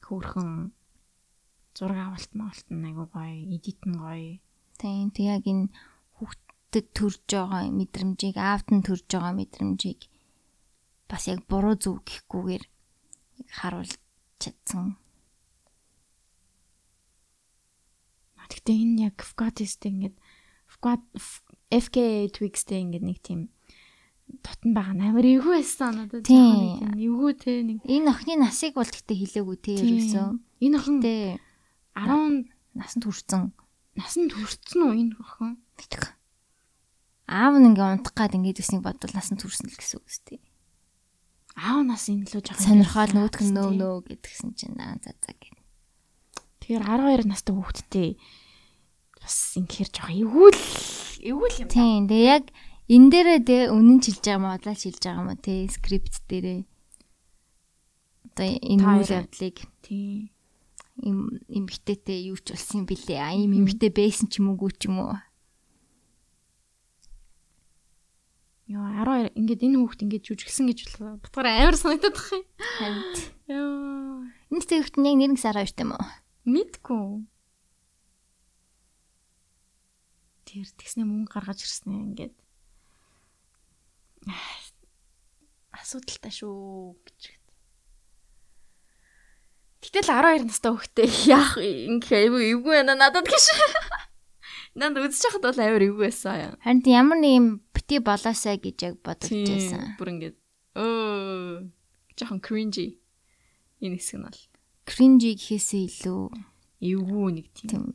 Хөөхөн 0.00 0.72
зураг 1.76 2.00
авалт 2.00 2.32
маалт 2.32 2.66
нь 2.72 2.86
айгуу 2.88 3.12
гоё, 3.12 3.44
эдит 3.52 3.84
нь 3.84 4.00
гоё. 4.00 4.40
Тийм. 4.80 5.12
Тэг 5.12 5.24
яг 5.36 5.44
энэ 5.44 5.68
хүүхдэд 6.74 6.90
төрж 6.90 7.22
байгаа 7.30 7.70
мэдрэмжийг, 7.70 8.34
аавд 8.34 8.68
нь 8.74 8.82
төрж 8.82 9.06
байгаа 9.06 9.34
мэдрэмжийг 9.38 10.10
бас 11.06 11.30
яг 11.30 11.46
буруу 11.46 11.78
зүг 11.78 12.02
гэхгүйгээр 12.02 12.64
харуулж 13.62 13.94
чадсан. 14.42 14.98
Гэхдээ 18.50 18.74
энэ 18.74 19.02
яг 19.06 19.22
Focus-тэй 19.22 19.90
ингээд 19.94 20.16
FK 21.70 21.96
Twigs-тэй 22.34 22.82
ингээд 22.82 23.06
нэг 23.06 23.18
тийм 23.22 23.54
дотн 24.42 24.74
байгаа 24.74 25.14
амар 25.14 25.22
эвгүй 25.22 25.62
байсан 25.62 25.94
надад 25.94 26.26
тийм 26.26 26.90
эвгүй 26.98 27.32
те 27.38 27.62
нэг. 27.62 27.86
Энэ 27.86 28.10
охины 28.10 28.42
насыг 28.42 28.74
бол 28.74 28.90
гэхдээ 28.90 29.14
хэлээгүй 29.22 29.56
те 29.62 29.72
ерөөсөө. 29.78 30.26
Энэ 30.58 30.76
охин 30.82 30.98
те 30.98 31.38
10 31.94 32.50
насанд 32.74 33.02
хүрсэн 33.06 33.54
насанд 33.94 34.30
хүрсэн 34.34 34.80
үү 34.82 34.94
энэ 34.98 35.14
охин? 35.22 35.62
Мэдэх 35.78 36.13
аав 37.28 37.54
нь 37.58 37.68
ингээ 37.72 37.88
унтах 38.00 38.14
гад 38.16 38.36
ингээд 38.36 38.60
үснийг 38.60 38.82
бодвол 38.84 39.14
насанд 39.14 39.40
хүрсэн 39.40 39.68
л 39.70 39.78
гэсэн 39.78 39.98
үг 40.00 40.06
үстэй 40.08 40.38
аав 41.56 41.80
нас 41.86 42.08
энэ 42.10 42.28
лөө 42.28 42.42
жоохон 42.44 42.66
сонирхоод 42.66 43.12
нүүдх 43.14 43.40
нь 43.44 43.54
нөө 43.54 43.70
нөө 43.78 43.96
гэдгсэн 44.10 44.50
чинь 44.58 44.78
аа 44.80 44.98
за 44.98 45.14
за 45.22 45.32
гэх 45.38 45.54
тэгэхээр 46.64 46.84
12 46.88 47.30
настай 47.30 47.54
хүүхэдтэй 47.54 48.10
бас 49.24 49.56
ингэхэр 49.56 49.88
жоохон 49.88 50.20
эвгүй 50.20 50.50
л 50.52 50.62
эвгүй 51.24 51.50
юм. 51.64 51.68
Тийм. 51.72 52.02
Тэгээ 52.08 52.28
яг 52.28 52.44
энэ 52.92 53.08
дээрээ 53.08 53.40
тэ 53.48 53.56
үнэн 53.72 53.98
чилж 54.04 54.20
байгаа 54.20 54.42
мó 54.44 54.48
удлаа 54.52 54.76
чилж 54.76 55.00
байгаа 55.00 55.24
мó 55.24 55.34
тэ 55.40 55.68
скрипт 55.72 56.20
дээрээ 56.28 56.60
одоо 58.28 58.48
энэ 58.48 58.84
үйл 58.84 59.12
явдлыг 59.16 59.56
тийм 59.80 60.28
им 61.00 61.18
имхтэйтэй 61.48 62.28
юу 62.28 62.38
ч 62.38 62.52
болсон 62.52 62.84
юм 62.84 62.86
бэлээ. 62.86 63.20
А 63.20 63.32
им 63.32 63.52
имхтэй 63.64 63.88
байсан 63.88 64.28
ч 64.28 64.44
юм 64.44 64.52
уугүй 64.52 64.76
ч 64.76 64.92
юм 64.92 65.00
уу. 65.00 65.16
Яа 68.68 68.93
12 69.04 69.36
ингээд 69.36 69.64
энэ 69.68 69.76
хүүхд 69.84 70.00
ингээд 70.08 70.24
жүжигсэн 70.24 70.66
гэж 70.72 70.78
бодохоор 70.96 71.48
амар 71.52 71.76
санагдаад 71.76 72.16
бах 72.16 72.30
юм. 72.32 72.44
Харин. 72.80 73.02
Яа. 73.52 74.24
Энэ 74.48 74.64
хүүхд 74.64 74.96
нь 74.96 75.08
яг 75.12 75.16
нэрнгэс 75.20 75.44
12 75.44 75.84
юм 75.84 75.92
уу? 75.92 76.04
Мэдгүй. 76.48 77.28
тэр 80.54 80.70
тэгснэ 80.78 81.02
мөнгө 81.02 81.34
гаргаж 81.34 81.66
ирснэ 81.66 81.98
ингээд 81.98 82.34
асуудалтай 85.74 86.30
шүү 86.30 86.94
гэж. 87.02 87.22
Гэтэл 89.82 90.14
12 90.14 90.46
настай 90.46 90.70
хөхтэй 90.70 91.10
яах 91.26 91.58
ингээ 91.58 92.30
эвгүй 92.30 92.70
байна 92.78 92.94
надад 92.94 93.26
гэж. 93.26 93.44
Нанд 94.74 94.98
үзэж 94.98 95.30
хахад 95.30 95.46
бол 95.46 95.60
амар 95.62 95.86
эвгүй 95.86 96.10
байсан. 96.10 96.58
Харин 96.58 96.82
ямар 96.82 97.18
нэг 97.22 97.32
юм 97.38 97.46
бити 97.70 98.02
болоосаа 98.02 98.58
гэж 98.58 98.78
яг 98.82 98.94
бодож 99.06 99.30
байсан. 99.30 99.94
Бүр 99.94 100.10
ингээд 100.18 100.36
өө 100.74 101.70
жоохон 102.18 102.42
cringy 102.42 102.98
энэ 103.78 104.02
хэсэг 104.02 104.18
нь 104.18 104.26
бол. 104.26 104.40
Cringy 104.90 105.38
гэхээсээ 105.38 105.82
илүү 105.86 106.22
эвгүй 106.82 107.30
нэг 107.38 107.46
тийм. 107.54 107.94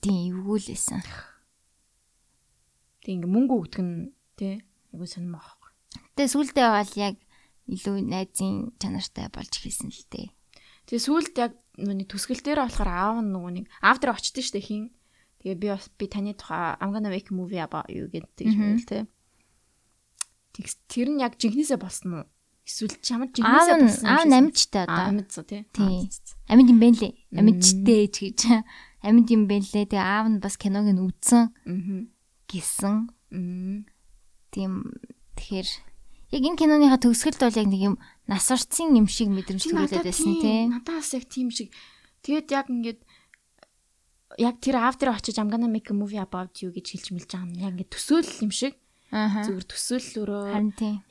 Тийм 0.00 0.16
эвгүй 0.32 0.58
л 0.64 0.68
байсан. 0.72 1.04
Тэг 3.04 3.20
ингээ 3.20 3.28
мөнгө 3.28 3.54
өгдөг 3.60 3.84
нь 3.84 4.16
тий 4.40 4.64
айгуу 4.94 5.04
сонирм 5.04 5.36
аахгүй. 5.36 5.70
Тэгээ 6.16 6.32
сүулдэ 6.32 6.62
бол 6.64 6.92
яг 6.96 7.14
илүү 7.68 7.96
найзын 8.08 8.72
чанартай 8.80 9.28
болж 9.28 9.52
хэлсэн 9.52 9.92
л 9.92 10.04
дээ. 10.08 10.32
Тэгээ 10.88 11.04
сүулт 11.04 11.34
яг 11.36 11.52
нүг 11.76 12.08
төсгөл 12.08 12.40
дээр 12.40 12.64
болохоор 12.64 12.88
аав 12.88 13.16
нөгөө 13.20 13.52
нэг 13.60 13.66
аав 13.82 13.98
дээр 14.00 14.14
очдсон 14.14 14.44
шүү 14.44 14.54
дээ 14.56 14.68
хин. 14.68 14.84
Тэгээ 15.44 15.60
би 15.60 15.68
бас 15.68 15.86
би 16.00 16.06
таны 16.08 16.32
тухай 16.32 16.74
I'm 16.80 16.90
gonna 16.96 17.12
make 17.12 17.28
a 17.28 17.34
movie 17.36 17.60
about 17.60 17.92
you 17.92 18.08
гэдэг 18.08 18.48
юм 18.48 18.80
тий. 18.80 19.04
Тэг 20.56 20.66
тэр 20.88 21.08
нь 21.12 21.20
яг 21.20 21.36
жинхнээсээ 21.36 21.76
болсон 21.76 22.24
уу? 22.24 22.26
Эсвэл 22.64 22.96
чамд 23.04 23.36
жинхнээсээ 23.36 23.76
болсон 23.84 24.08
аав 24.08 24.24
намжтай 24.24 24.88
одоо. 24.88 25.04
Амьд 25.12 25.28
зөө 25.28 25.44
тий. 25.44 25.62
Амьд 26.48 26.68
юм 26.72 26.80
бэ 26.80 26.88
лээ. 26.96 27.12
Амьдчтэй 27.36 28.08
гэж. 28.08 28.40
Амьд 29.04 29.28
юм 29.28 29.44
бэ 29.44 29.60
лээ. 29.60 29.84
Тэгээ 29.92 30.00
аав 30.00 30.26
нь 30.32 30.40
бас 30.40 30.56
киног 30.56 30.88
нь 30.88 31.04
үзсэн. 31.04 31.52
Аа 31.52 32.08
гэсэн. 32.48 33.12
Тийм 34.54 34.72
тэгэхээр 35.36 35.68
яг 36.34 36.42
энэ 36.46 36.58
киноныхаа 36.58 37.00
төгсгөлд 37.02 37.40
бол 37.42 37.60
яг 37.60 37.68
нэг 37.68 37.82
юм 37.92 37.94
нас 38.30 38.46
орцсон 38.48 38.94
юм 38.94 39.10
шиг 39.10 39.28
мэдрэмж 39.28 39.60
төрүүлээд 39.66 40.06
байсан 40.06 40.32
тийм. 40.40 40.66
Надаас 40.72 41.12
яг 41.12 41.26
тийм 41.26 41.50
шиг. 41.50 41.74
Тэгээд 42.22 42.48
яг 42.54 42.66
ингээд 42.70 43.00
яг 44.38 44.56
тэр 44.60 44.78
дээр 44.78 45.14
очиж 45.14 45.38
I'm 45.38 45.50
gonna 45.50 45.70
make 45.70 45.90
a 45.90 45.94
movie 45.94 46.20
about 46.20 46.58
you 46.62 46.70
гэж 46.74 46.86
хэлж 46.94 47.08
мэлж 47.14 47.30
байгаа 47.30 47.46
юм. 47.46 47.58
Яг 47.60 47.72
ингээд 47.74 47.92
төсөөлөл 47.94 48.44
юм 48.44 48.52
шиг. 48.54 48.74
Зүгээр 49.14 49.66
төсөөллөөрөө 49.70 50.44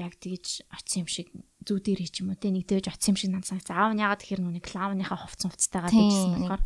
яг 0.02 0.14
тэгж 0.20 0.68
очсон 0.68 1.08
юм 1.08 1.10
шиг 1.10 1.28
зүү 1.64 1.80
дээр 1.80 2.02
ч 2.12 2.20
юм 2.20 2.36
уу 2.36 2.40
те 2.40 2.52
нэг 2.52 2.68
дэж 2.68 2.92
очсон 2.92 3.16
юм 3.16 3.20
шиг 3.20 3.32
надад 3.32 3.48
санагц. 3.48 3.72
Аав 3.72 3.96
нь 3.96 4.04
ягаад 4.04 4.20
тэгэхээр 4.20 4.42
нүг 4.44 4.66
клауныхаа 4.68 5.20
хувцсан 5.24 5.50
хувцтайгаа 5.56 5.92
тэгсэн 5.92 6.32
болохоор 6.44 6.64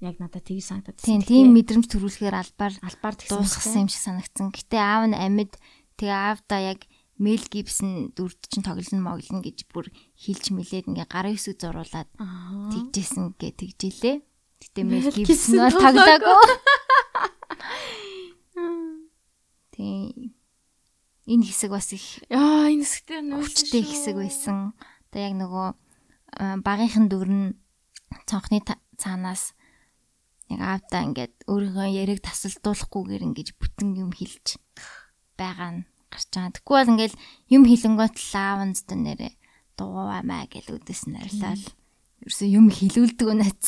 яг 0.00 0.16
надад 0.22 0.44
тгий 0.46 0.62
санагдаад 0.62 0.98
байна. 1.02 1.26
Тийм 1.26 1.50
мэдрэмж 1.58 1.86
төрүүлэхээр 1.90 2.36
албаар 2.38 2.74
албаар 2.86 3.14
дуусгасан 3.18 3.84
юм 3.84 3.90
шиг 3.90 4.02
санагдсан. 4.06 4.54
Гэтэ 4.54 4.78
аав 4.78 5.04
нь 5.10 5.18
амьд 5.18 5.58
тэгээ 5.98 6.14
аавда 6.14 6.56
яг 6.62 6.86
Мел 7.20 7.44
Гибсон 7.52 8.16
дүрд 8.16 8.48
чинь 8.48 8.64
тоглоно 8.64 9.04
моглоно 9.12 9.44
гэж 9.44 9.68
бүр 9.68 9.92
хилж 10.16 10.56
мэлээд 10.56 10.88
ингээ 10.88 11.04
гарын 11.04 11.36
хэсэг 11.36 11.60
зуруулаад 11.60 12.08
тэгжсэн 12.16 13.36
гэ 13.36 13.60
тэгжилээ. 13.60 14.24
Гибсон 14.74 15.58
бол 15.66 15.76
тоглоагүй. 15.76 16.42
Тийм. 19.74 20.34
Энэ 21.26 21.46
хэсэг 21.46 21.70
бас 21.70 21.90
их 21.94 22.22
яа 22.30 22.70
энэ 22.70 22.86
хэсэгтээ 22.86 23.20
нөөцтэй 23.26 23.82
хэсэг 23.82 24.14
байсан. 24.18 24.74
Одоо 25.10 25.20
яг 25.22 25.34
нөгөө 25.38 25.66
багийнхан 26.62 27.06
дүр 27.10 27.28
нь 27.30 27.48
цонхны 28.26 28.62
цаанаас 28.98 29.54
яг 30.50 30.60
аавда 30.62 31.06
ингээд 31.06 31.34
өөрийнхөө 31.46 31.88
яриг 31.90 32.20
тасалдуулахгүйгээр 32.26 33.26
ингэж 33.26 33.48
бүтэн 33.58 33.98
юм 33.98 34.10
хэлж 34.10 34.58
байгаа 35.38 35.70
нь 35.70 35.80
гарч 36.10 36.30
байгаа. 36.34 36.54
Тэгвэл 36.54 36.66
бол 36.66 36.92
ингээд 36.94 37.14
юм 37.54 37.62
хэлэнгөт 37.66 38.16
лаавнз 38.34 38.80
дэнэрэ 38.90 39.30
дууамаа 39.78 40.44
гэл 40.50 40.74
үдэс 40.78 41.06
нэрлэл. 41.06 41.66
Ерөөсөө 42.26 42.48
юм 42.50 42.66
хэлүүлдэг 42.74 43.28
үнэц. 43.30 43.64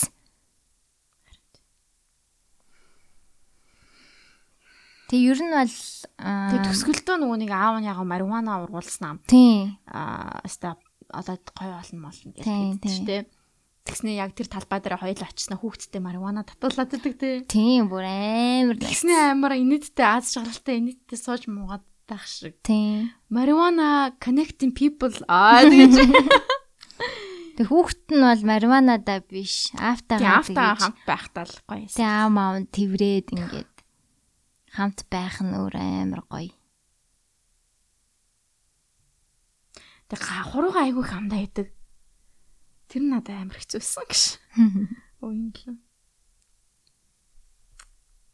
Тэг 5.13 5.21
ер 5.29 5.41
нь 5.45 5.53
бол 5.53 5.69
тэг 5.69 6.61
төсгөлтөө 6.73 7.17
нөгөө 7.21 7.39
нэг 7.45 7.53
аав 7.53 7.85
нь 7.85 7.89
яг 7.93 8.01
марихуана 8.01 8.65
ургуулсан 8.65 9.05
ам. 9.05 9.19
Тийм. 9.29 9.77
Аа 9.85 10.41
өста 10.41 10.81
одоо 11.13 11.37
гоё 11.53 11.77
болно 11.77 12.09
молно 12.09 12.33
гэж 12.33 12.49
хэлдэг 12.49 13.05
дээ. 13.05 13.23
Тэгснээ 13.85 14.25
яг 14.25 14.33
тэр 14.33 14.49
талбай 14.49 14.81
дээр 14.81 14.97
хоёул 14.97 15.21
очсноо 15.21 15.61
хүүхдтэй 15.61 16.01
марихуана 16.01 16.49
татуулаад 16.49 16.97
идэг 16.97 17.15
тий. 17.21 17.37
Тийм 17.45 17.93
бүр 17.93 18.09
амар. 18.09 18.81
Тэгснээ 18.81 19.37
амар 19.37 19.53
инээдтэй 19.61 20.07
аз 20.09 20.33
жаргалтай 20.33 20.81
инээдтэй 20.81 21.19
сууж 21.21 21.45
муугаад 21.45 21.85
байх 22.09 22.25
шиг. 22.25 22.57
Тийм. 22.65 23.13
Marijuana 23.29 24.17
connecting 24.17 24.73
people 24.73 25.13
аа 25.29 25.69
тэгэж. 25.69 26.09
Тэг 27.61 27.69
хүүхэд 27.69 28.17
нь 28.17 28.25
бол 28.25 28.43
marijuana-да 28.49 29.21
биш, 29.29 29.69
автагаа 29.77 30.41
тэгэж 30.41 30.57
хамт 30.57 31.05
байхтаа 31.05 31.45
л 31.45 31.57
гоё. 31.69 31.85
Тэг 31.85 32.09
аав 32.09 32.33
аав 32.33 32.57
тэврээд 32.73 33.29
ингээд 33.37 33.72
хамт 34.73 35.05
байх 35.13 35.45
нь 35.45 35.53
өөр 35.53 35.77
амар 35.77 36.25
гоё. 36.25 36.53
Тэг 40.09 40.21
хуруугаа 40.25 40.89
айгүй 40.89 41.05
хамдаа 41.05 41.41
идэг. 41.45 41.69
Тэр 42.89 43.03
надад 43.05 43.37
амар 43.37 43.57
хэцүүсэн 43.61 44.05
гэж. 44.09 44.23
Уянлаа. 45.25 45.77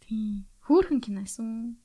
Тийм. 0.02 0.46
Хөөхөн 0.66 1.02
киносон. 1.02 1.78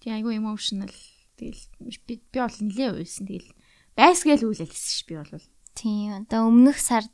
Тийм 0.00 0.20
айгүй 0.20 0.36
emotional. 0.36 0.92
Тэгэл 1.36 1.64
би 2.08 2.20
би 2.20 2.38
бол 2.40 2.56
нилээ 2.60 2.92
уйсан. 2.96 3.24
Тэгэл 3.28 3.52
байсгээл 3.96 4.48
үйлэлсэн 4.48 4.92
ш 4.96 5.04
би 5.08 5.16
бол. 5.16 5.44
Тийм. 5.76 6.24
Одоо 6.24 6.48
өмнөх 6.48 6.80
сард 6.80 7.12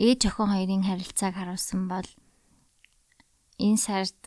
ээж 0.00 0.28
охин 0.28 0.50
хоёрын 0.52 0.84
харилцааг 0.88 1.36
харуулсан 1.36 1.88
бол 1.88 2.08
энэ 3.60 3.80
сард 3.80 4.18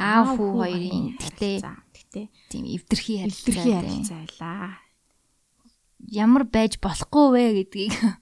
аав 0.00 0.40
хүү 0.40 0.50
хоёрын 0.56 1.04
гэтээ 1.20 1.56
гэтээ 1.60 2.26
тийм 2.48 2.64
эвдэрхий 2.64 3.20
харилцаа 3.20 4.24
байлаа. 4.24 4.80
Ямар 6.08 6.48
байж 6.48 6.80
болохгүй 6.80 7.26
вэ 7.36 7.44
гэдгийг 7.60 7.92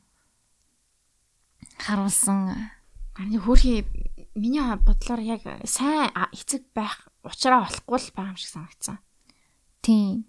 харуулсан. 1.87 2.75
Харин 3.15 3.39
хөөрхий 3.39 3.87
миний 4.35 4.67
бодлоор 4.83 5.23
яг 5.23 5.47
сайн 5.65 6.11
эцэг 6.35 6.67
байх 6.75 7.09
учраа 7.23 7.67
болохгүй 7.67 7.99
л 7.99 8.11
байгаа 8.15 8.33
юм 8.35 8.39
шиг 8.39 8.53
санагдсан. 8.53 8.99
Тийм. 9.83 10.27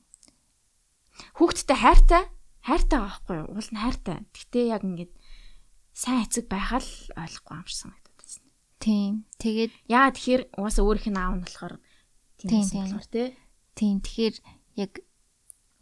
Хүүхдтэй 1.36 1.78
хайртай, 1.78 2.24
хайртай 2.64 3.00
байгаа 3.00 3.10
байхгүй 3.10 3.36
юу? 3.44 3.48
Уул 3.54 3.70
нь 3.70 3.82
хайртай. 3.82 4.18
Гэтэ 4.34 4.60
яг 4.72 4.84
ингээд 4.86 5.14
сайн 5.94 6.26
эцэг 6.26 6.46
байхаа 6.48 6.80
л 6.80 6.92
ойлгохгүй 7.18 7.56
юм 7.60 7.68
шиг 7.68 7.80
санагдаад 7.84 8.08
байна. 8.08 8.09
Тийм. 8.80 9.28
Тэгээд 9.40 9.72
яа 9.92 10.10
тэгэхээр 10.12 10.42
угаасаа 10.56 10.84
өөрийнх 10.88 11.10
нь 11.12 11.20
аав 11.20 11.34
нь 11.36 11.44
болохоор 11.44 11.76
тийм 12.40 12.64
болохоор 12.64 13.08
тий. 13.12 13.28
Тийм. 13.76 13.96
Тэгэхээр 14.04 14.36
яг 14.80 14.92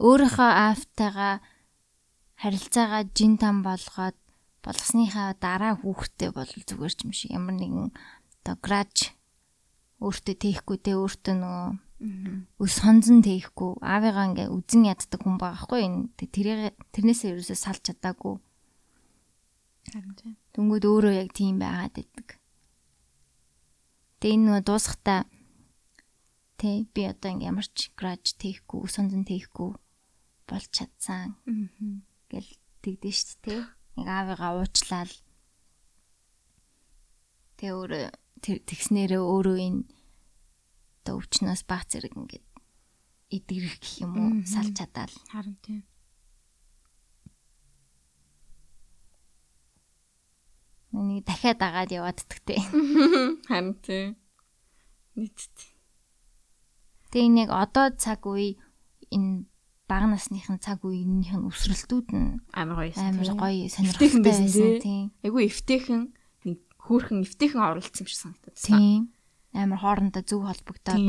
өөрийнхөө 0.01 0.51
аавтайгаа 0.65 1.33
харилцаагаа 2.41 3.03
жин 3.13 3.37
там 3.37 3.61
болгоод 3.61 4.17
болгосныхаа 4.65 5.37
дараа 5.37 5.73
хүүхдтэй 5.77 6.29
бол 6.33 6.49
зүгээр 6.49 6.93
ч 6.93 6.99
юм 7.05 7.13
шиг 7.13 7.31
ямар 7.37 7.55
нэгэн 7.57 7.93
одоо 8.41 8.55
граж 8.61 9.13
өөртөө 10.01 10.35
тейхгүй 10.37 10.77
те 10.81 10.97
өөртөө 10.97 11.35
нөгөө 11.37 11.69
өс 12.61 12.73
сонзон 12.77 13.25
тейхгүй 13.25 13.81
аавыгаа 13.81 14.25
ингээ 14.29 14.53
үзэн 14.53 14.89
яддаг 14.89 15.21
хүн 15.21 15.41
байгаа 15.41 15.65
хгүй 15.65 15.81
энэ 15.85 16.13
тэрийг 16.17 16.77
тэрнээсээ 16.93 17.33
ерөөсөө 17.33 17.57
салж 17.57 17.81
чадаагүй 17.89 18.37
Дүнгүүд 20.53 20.83
өөрөө 20.83 21.13
яг 21.15 21.29
тийм 21.31 21.63
байгаад 21.63 21.95
байдаг. 21.95 22.27
Тэгээ 24.17 24.35
энэ 24.35 24.45
нөгөө 24.49 24.63
дуусахтаа 24.65 25.21
тэ 26.57 26.89
би 26.89 27.01
одоо 27.05 27.29
ингээ 27.37 27.49
ямар 27.53 27.67
ч 27.69 27.93
граж 27.93 28.33
тейхгүй, 28.41 28.89
сонзон 28.89 29.23
тейхгүй 29.29 29.77
болж 30.49 30.69
чадсан. 30.73 31.37
гэл 32.31 32.49
тэгдэж 32.81 33.13
шүү 33.13 33.37
дээ 33.45 33.61
нэг 33.97 34.07
аавыгаа 34.09 34.51
уучлаад 34.57 35.11
тэг 37.57 37.71
өөр 37.73 37.91
тэгснээрээ 38.41 39.21
өөрөө 39.21 39.57
энэ 39.67 39.81
одоо 41.01 41.13
өвчнөөс 41.21 41.61
баг 41.69 41.85
зэрэг 41.89 42.13
ингээд 42.17 42.45
эдгэрэх 43.33 43.75
гэх 43.81 43.93
юм 44.01 44.13
уу 44.17 44.31
салж 44.45 44.73
чадаал. 44.77 45.15
Харин 45.33 45.57
тийм 45.61 45.81
нэг 51.03 51.25
дахиад 51.25 51.61
агаад 51.61 51.91
явааддаг 51.91 52.39
те 52.45 52.57
харин 53.49 53.75
тийм 53.85 54.15
нийт 55.15 55.37
тэг 57.11 57.25
нэг 57.31 57.49
одоо 57.53 57.93
цаг 57.95 58.25
үе 58.25 58.57
энэ 59.11 59.45
бага 59.87 60.11
насныхын 60.11 60.59
цаг 60.59 60.83
үеийнх 60.83 61.31
нь 61.31 61.47
өсрэлтүүд 61.47 62.07
нь 62.11 62.43
амар 62.51 62.91
гоё 62.91 62.99
амар 62.99 63.31
гоё 63.39 63.71
сонирхолтой 63.71 64.19
байсан 64.19 64.83
тийм. 64.83 65.05
Айгу 65.23 65.39
эвтэйхэн 65.47 66.11
нэг 66.43 66.59
хөөхөн 66.75 67.23
эвтэйхэн 67.23 67.63
оролцсон 67.63 68.03
юм 68.03 68.07
шиг 68.11 68.19
санагдаад 68.19 68.55
байна. 68.59 68.67
Тийм. 68.67 69.01
Амар 69.55 69.79
хоорондоо 69.79 70.23
зөв 70.27 70.43
холбогдоод. 70.43 71.07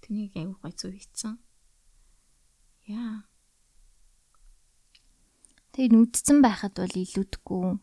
Тэнийг 0.00 0.32
айгу 0.40 0.56
гоё 0.56 0.72
зөв 0.72 0.96
хийцэн. 0.96 1.36
Яа. 2.88 3.28
Тэгээд 5.78 5.94
үдцэн 5.94 6.42
байхад 6.42 6.74
бол 6.74 6.90
илүүдгүй. 6.90 7.78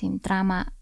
Тийм 0.00 0.12
драма 0.24 0.72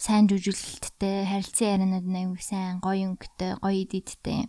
сайн 0.00 0.32
жүжиглэлттэй, 0.32 1.28
харилцан 1.28 1.68
ярианууд 1.76 2.06
нь 2.08 2.20
аюу 2.24 2.40
сайн, 2.40 2.80
гоё 2.80 3.12
өнгөтэй, 3.12 3.60
гоё 3.60 3.84
эдиттэй 3.84 4.48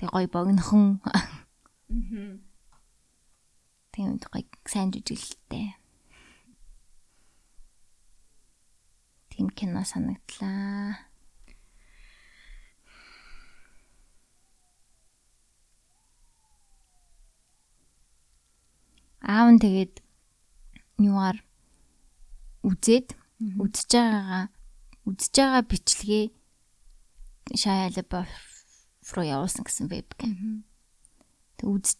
Тэг 0.00 0.08
гой 0.16 0.24
богнохон. 0.32 1.00
Аа. 1.04 1.24
Тийм 3.92 4.16
гой 4.16 4.48
сайн 4.64 4.88
жүжиглэлтэй. 4.92 5.76
Тийм 9.28 9.52
кино 9.52 9.84
санагдлаа. 9.84 11.09
Аав 19.30 19.48
нь 19.54 19.62
тэгээд 19.62 19.94
юугаар 21.06 21.38
үзээд 22.66 23.14
үдсэж 23.62 23.90
байгаагаа 23.94 24.44
үдсэж 25.06 25.34
байгаа 25.38 25.62
бичлэгээ 25.70 26.24
LaBeouf 27.94 28.32
руу 29.14 29.26
явуулсан 29.26 29.64
гэсэн 29.64 29.86
веб. 29.90 30.10
Тэг 31.58 31.66
үз 31.66 31.98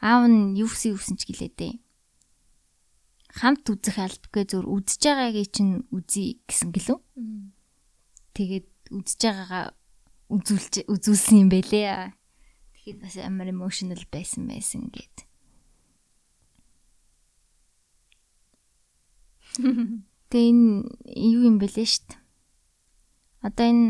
аав 0.00 0.28
нь 0.28 0.56
юу 0.60 0.68
гэсэн 0.68 0.92
юусэн 0.94 1.16
ч 1.16 1.28
гэлээдээ. 1.28 1.74
Хамт 3.36 3.68
үзэх 3.68 4.00
албагүй 4.00 4.44
зур 4.48 4.64
үзэж 4.64 5.02
байгаагийн 5.04 5.52
чинь 5.52 5.74
үзье 5.92 6.40
гэсэн 6.48 6.72
гэлөө. 6.72 6.98
Тэгээд 8.32 8.68
үзэж 8.96 9.20
байгаагаа 9.28 9.64
үзүүлж 10.32 10.74
үзүүлсэн 10.88 11.44
юм 11.44 11.50
бэлээ. 11.52 12.16
Тэгэхэд 12.72 12.98
бас 13.04 13.16
амар 13.20 13.52
emotional 13.52 14.00
байсан 14.08 14.48
байсан 14.48 14.88
гэд. 14.88 15.25
Тэгээ 19.56 20.50
энэ 20.52 20.68
юу 21.16 21.42
юм 21.48 21.56
бэлээ 21.62 21.88
штт. 21.88 22.18
Одоо 23.40 23.66
энэ 23.66 23.88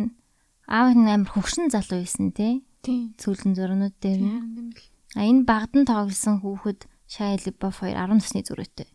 аав 0.68 0.94
нь 0.94 1.08
амар 1.08 1.30
хөвшин 1.32 1.72
залуу 1.72 2.02
байсан 2.02 2.30
тий. 2.30 2.62
Тийм. 2.84 3.14
Сүүлэн 3.18 3.56
зурнууд 3.56 3.96
дээр 3.98 4.20
нь. 4.20 4.74
А 5.16 5.24
энэ 5.26 5.48
багдан 5.48 5.88
тоглосон 5.88 6.42
хүүхэд 6.44 6.86
Шая 7.06 7.38
Либов 7.38 7.80
2 7.82 7.94
10 7.94 8.18
насны 8.18 8.42
зүрээтэй. 8.42 8.90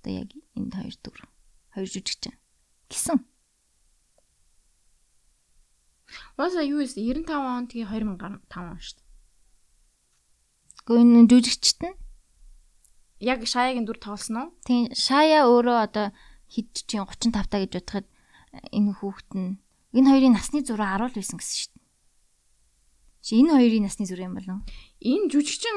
Одоо 0.00 0.12
яг 0.12 0.30
энэ 0.56 0.72
хоёр 0.72 0.96
дүр. 1.00 1.18
Хоёр 1.72 1.88
жүжигчин. 1.88 2.36
Гисэн. 2.88 3.24
Уусаа 6.38 6.62
юу 6.62 6.84
вэ? 6.84 6.92
95 6.92 7.32
он 7.32 7.66
тэгээ 7.66 7.88
2005 7.90 8.22
он 8.22 8.40
дээ. 8.46 9.04
Гэхдээ 10.84 11.00
энэ 11.00 11.28
жүжигчт 11.32 11.80
нь 11.82 11.96
яг 13.24 13.40
Шаягийн 13.48 13.88
дүр 13.88 13.96
тоглосон 13.96 14.36
уу? 14.36 14.48
Тийм 14.68 14.92
Шая 14.92 15.48
өөрөө 15.48 15.78
одоо 15.88 16.06
хэд 16.52 16.84
чинь 16.84 17.00
35 17.00 17.48
та 17.48 17.56
гэж 17.58 17.72
бодоход 17.80 18.06
энэ 18.70 18.92
хүүхэд 19.00 19.30
нь 19.32 19.56
энэ 19.96 20.08
хоёрын 20.12 20.36
насны 20.36 20.60
зураг 20.60 21.00
10 21.00 21.08
л 21.10 21.16
байсан 21.16 21.38
гэсэн 21.40 21.56
шүү 21.58 21.72
дээ. 21.72 21.84
Чи 23.24 23.32
энэ 23.40 23.52
хоёрын 23.56 23.84
насны 23.88 24.04
зураг 24.04 24.28
юм 24.28 24.36
болов? 24.36 24.60
Энэ 25.00 25.26
жүжигчин 25.32 25.76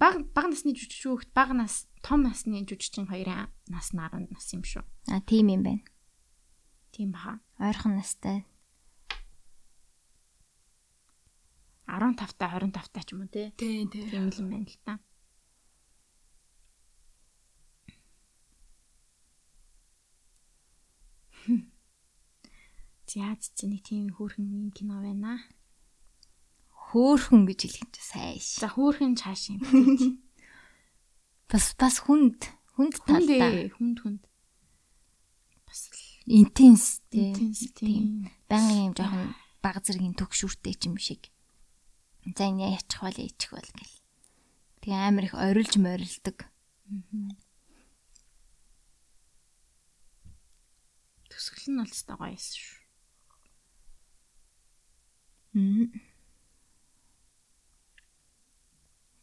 баг 0.00 0.14
баг 0.32 0.46
насны 0.48 0.72
жүжигч 0.72 1.04
хүүхэд 1.04 1.30
баг 1.36 1.50
нас 1.52 1.84
том 2.00 2.24
насны 2.24 2.64
жүжигчин 2.64 3.06
хоёрын 3.06 3.52
нас 3.68 3.92
нь 3.92 4.00
10 4.00 4.32
нас 4.32 4.46
юм 4.56 4.64
шүү. 4.64 4.84
А 5.12 5.20
тийм 5.20 5.52
юм 5.52 5.62
байна. 5.62 5.84
Тийм 6.90 7.12
баха. 7.12 7.44
Ойрхон 7.60 8.00
настай. 8.00 8.48
15 11.86 12.34
та 12.34 12.46
25 12.50 12.90
та 12.90 13.00
ч 13.04 13.12
юм 13.14 13.22
уу 13.22 13.30
те. 13.30 13.52
Тийм 13.54 13.86
тийм. 13.92 14.10
Тийм 14.10 14.26
л 14.32 14.40
юм 14.40 14.48
байна 14.50 14.66
л 14.66 14.78
та. 14.82 14.98
За 23.06 23.38
чи 23.38 23.70
нэг 23.70 23.86
тийм 23.86 24.10
хөөрхөн 24.10 24.74
кино 24.74 24.98
байна. 24.98 25.38
Хөөхөн 26.90 27.46
гэж 27.46 27.60
хэлэх 27.70 27.90
чи 27.94 28.02
сайн 28.02 28.38
ш. 28.42 28.58
За 28.58 28.66
хөөрхөн 28.66 29.14
чааш 29.14 29.54
юм. 29.54 29.62
Бас 31.50 31.78
бас 31.78 32.02
хүнд 32.02 32.50
хүнд 32.74 32.98
талтай. 33.06 33.70
хүнд 33.70 33.98
хүнд. 34.02 34.22
Бас 35.70 35.86
Интенс 36.26 36.98
тийм. 37.06 38.26
Баян 38.50 38.90
юм 38.90 38.94
жоохон 38.98 39.38
баг 39.62 39.78
зэргийн 39.86 40.18
төгшүүртэй 40.18 40.74
ч 40.74 40.90
юм 40.90 40.98
шиг. 40.98 41.30
За 42.34 42.50
энэ 42.50 42.74
яачих 42.74 43.06
бол 43.06 43.14
яачих 43.14 43.54
бол 43.54 43.70
гэл. 43.70 43.96
Тэгээ 44.82 44.98
амар 45.06 45.24
их 45.30 45.34
орилж 45.38 45.78
морилдог. 45.78 46.50
Төсгөл 51.30 51.70
нь 51.70 51.78
бол 51.78 51.94
өстой 51.94 52.18
гоё 52.18 52.34
юм 52.34 52.42
шүү. 52.42 52.85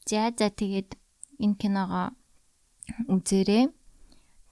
За 0.09 0.33
за 0.33 0.47
тэгээд 0.49 0.97
энэ 1.39 1.57
киногоо 1.61 2.17
үзээрэй. 3.07 3.69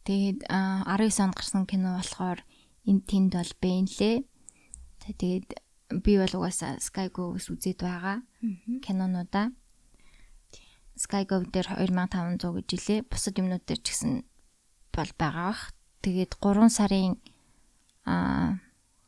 Тэгээд 0.05 0.39
а, 0.49 0.81
19 0.85 1.25
онд 1.25 1.35
гарсан 1.37 1.65
кино 1.65 1.97
болохоор 1.97 2.39
энэ 2.89 3.05
тэнд 3.05 3.31
бол 3.37 3.53
бэнлээ. 3.61 4.15
За, 4.21 4.27
Тэгээд 5.01 5.49
би 6.05 6.13
бол 6.21 6.33
угаасаа 6.37 6.77
Skygo-с 6.77 7.49
үзээд 7.49 7.81
байгаа 7.81 8.21
кинонуудаа. 8.85 9.49
Skygo 10.93 11.41
дээр 11.49 11.67
2500 11.81 12.37
гэж 12.37 12.69
илээ. 12.77 12.99
Бусад 13.09 13.35
юмнууд 13.41 13.65
дээр 13.65 13.81
ч 13.81 13.87
гэсэн 13.89 14.21
бол 14.93 15.11
байгаа 15.17 15.57
бах. 15.57 15.73
Тэгээд 16.05 16.37
3 16.37 16.69
сарын 16.69 17.17
а 18.05 18.61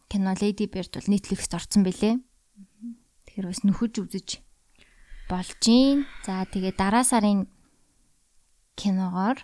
кино 0.10 0.34
Lady 0.34 0.66
Bird 0.66 0.92
бол 0.98 1.08
Netflix-т 1.14 1.54
орсон 1.54 1.86
бэлээ. 1.86 2.18
Тэгэхээр 3.34 3.50
бас 3.50 3.62
нөхөж 3.66 3.94
үзэж 3.98 4.30
болж 5.26 5.50
гин. 5.66 6.06
За 6.22 6.46
тэгээд 6.46 6.78
дараа 6.78 7.02
сарын 7.02 7.50
киногоор 8.78 9.42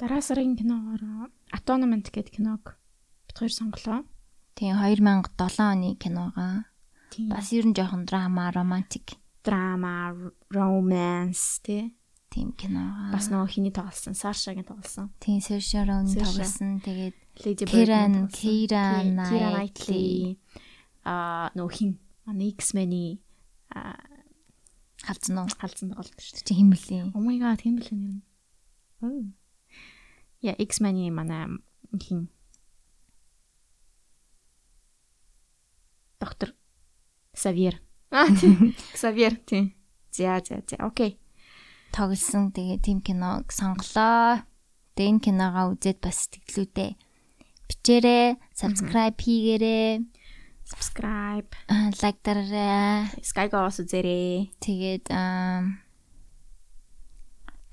Дараа 0.00 0.24
сарын 0.24 0.56
киногоор 0.56 1.28
Atonement 1.52 2.08
гэдэг 2.08 2.40
киног 2.40 2.80
бид 3.28 3.36
хоёр 3.36 3.52
сонголоо. 3.52 4.08
тийм 4.56 4.72
2007 4.72 5.60
оны 5.60 6.64
Тийм. 7.12 7.28
бас 7.28 7.52
ер 7.52 7.66
нь 7.68 7.76
жоохон 7.76 8.08
драма, 8.08 8.48
романтик 8.48 9.20
драма, 9.44 10.16
romance 10.48 11.60
тий. 11.60 11.92
тийм 12.32 12.56
киногоо. 12.56 13.12
Бас 13.12 13.28
нөгөө 13.28 13.48
хиний 13.52 13.72
тоглосон, 13.74 14.14
Сашагийн 14.16 14.64
тоглосон. 14.64 15.12
тийм 15.20 15.44
Saoirse. 15.44 15.84
тоглосон. 16.16 16.80
Тэгээд 16.80 17.14
Lady 17.44 17.64
Bird 17.68 17.88
Knightley. 18.32 18.64
Knightley. 19.12 20.38
Аа 21.04 21.50
нөгөө 21.52 21.72
хин 21.76 21.98
манай 22.26 22.52
X-Men-ий 22.56 23.22
аа 23.70 23.96
халдсан 25.06 25.36
уу? 25.40 25.48
халдсан 25.60 25.94
тоглолт 25.94 26.20
шүү 26.20 26.34
дээ. 26.36 26.46
Чи 26.46 26.54
химэлийн. 26.58 27.06
Oh 27.16 27.22
my 27.24 27.36
god, 27.40 27.60
тийм 27.62 27.80
л 27.80 27.88
юм. 27.90 28.22
Oh. 29.00 29.24
Я 30.40 30.52
X-Men-ий 30.58 31.10
манай 31.10 31.48
хин 31.96 32.28
доктор 36.20 36.54
Савьер. 37.32 37.80
Аа 38.10 38.28
тийм. 38.28 38.74
Савьер 38.94 39.40
тийм. 39.48 39.72
За 40.12 40.40
за 40.44 40.62
за. 40.66 40.76
Окей. 40.80 41.18
тоглосон. 41.92 42.52
Тэгээд 42.52 42.84
тийм 42.84 42.98
киног 43.00 43.48
сонглоо. 43.52 44.44
Тэгээд 44.94 45.10
энэ 45.10 45.24
киногоо 45.24 45.74
үзээд 45.74 45.98
бас 46.04 46.28
сэтгэлүүдээ 46.28 46.90
бичээрэй, 47.70 48.34
subscribe 48.50 49.18
хийгээрэй, 49.22 50.02
Subscribe. 50.70 51.50
лайк 51.98 52.16
дараарай. 52.22 53.10
Skygo-с 53.26 53.82
үзээрэй. 53.82 54.54
Тэгээд 54.62 55.10
аа 55.10 55.66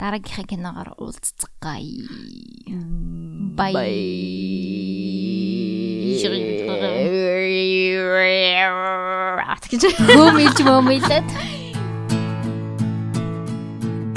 дараагийнхаа 0.02 0.50
киногоор 0.50 0.90
уулзцгаая. 0.98 1.86
Bye. 3.54 3.78
Атгиж. 9.46 9.84
Хөмөлж 10.02 10.58
мөмөлөд. 10.66 11.28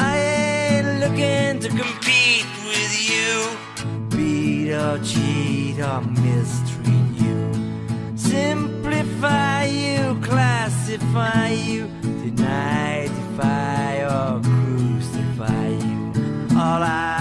I 0.00 0.16
ain't 0.16 0.88
looking 1.04 1.60
to 1.60 1.68
compete 1.68 2.48
with 2.64 2.94
you. 2.96 3.28
Beat 4.08 4.72
or 4.72 4.96
cheat 5.04 5.76
or 5.84 6.00
mistreat 6.16 6.69
classify 11.00 11.48
you, 11.48 11.88
deny, 12.02 13.06
defy 13.06 14.04
or 14.04 14.40
crucify 14.42 15.68
you. 15.68 16.12
All 16.56 16.82
I 16.82 17.19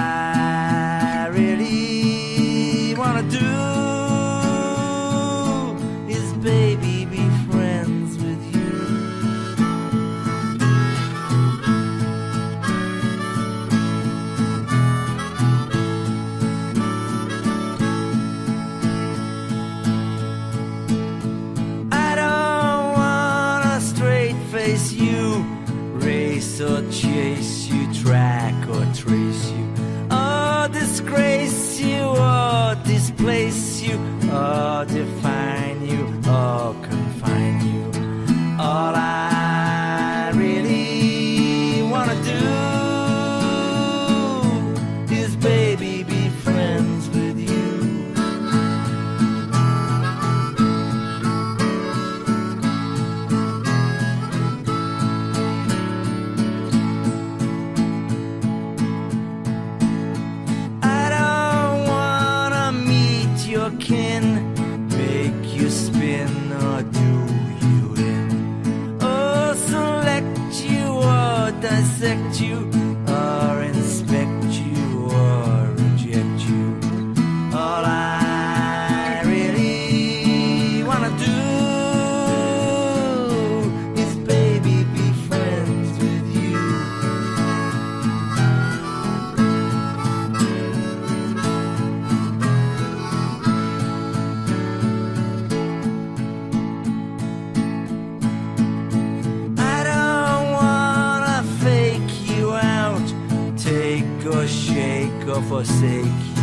eu. 105.42 106.39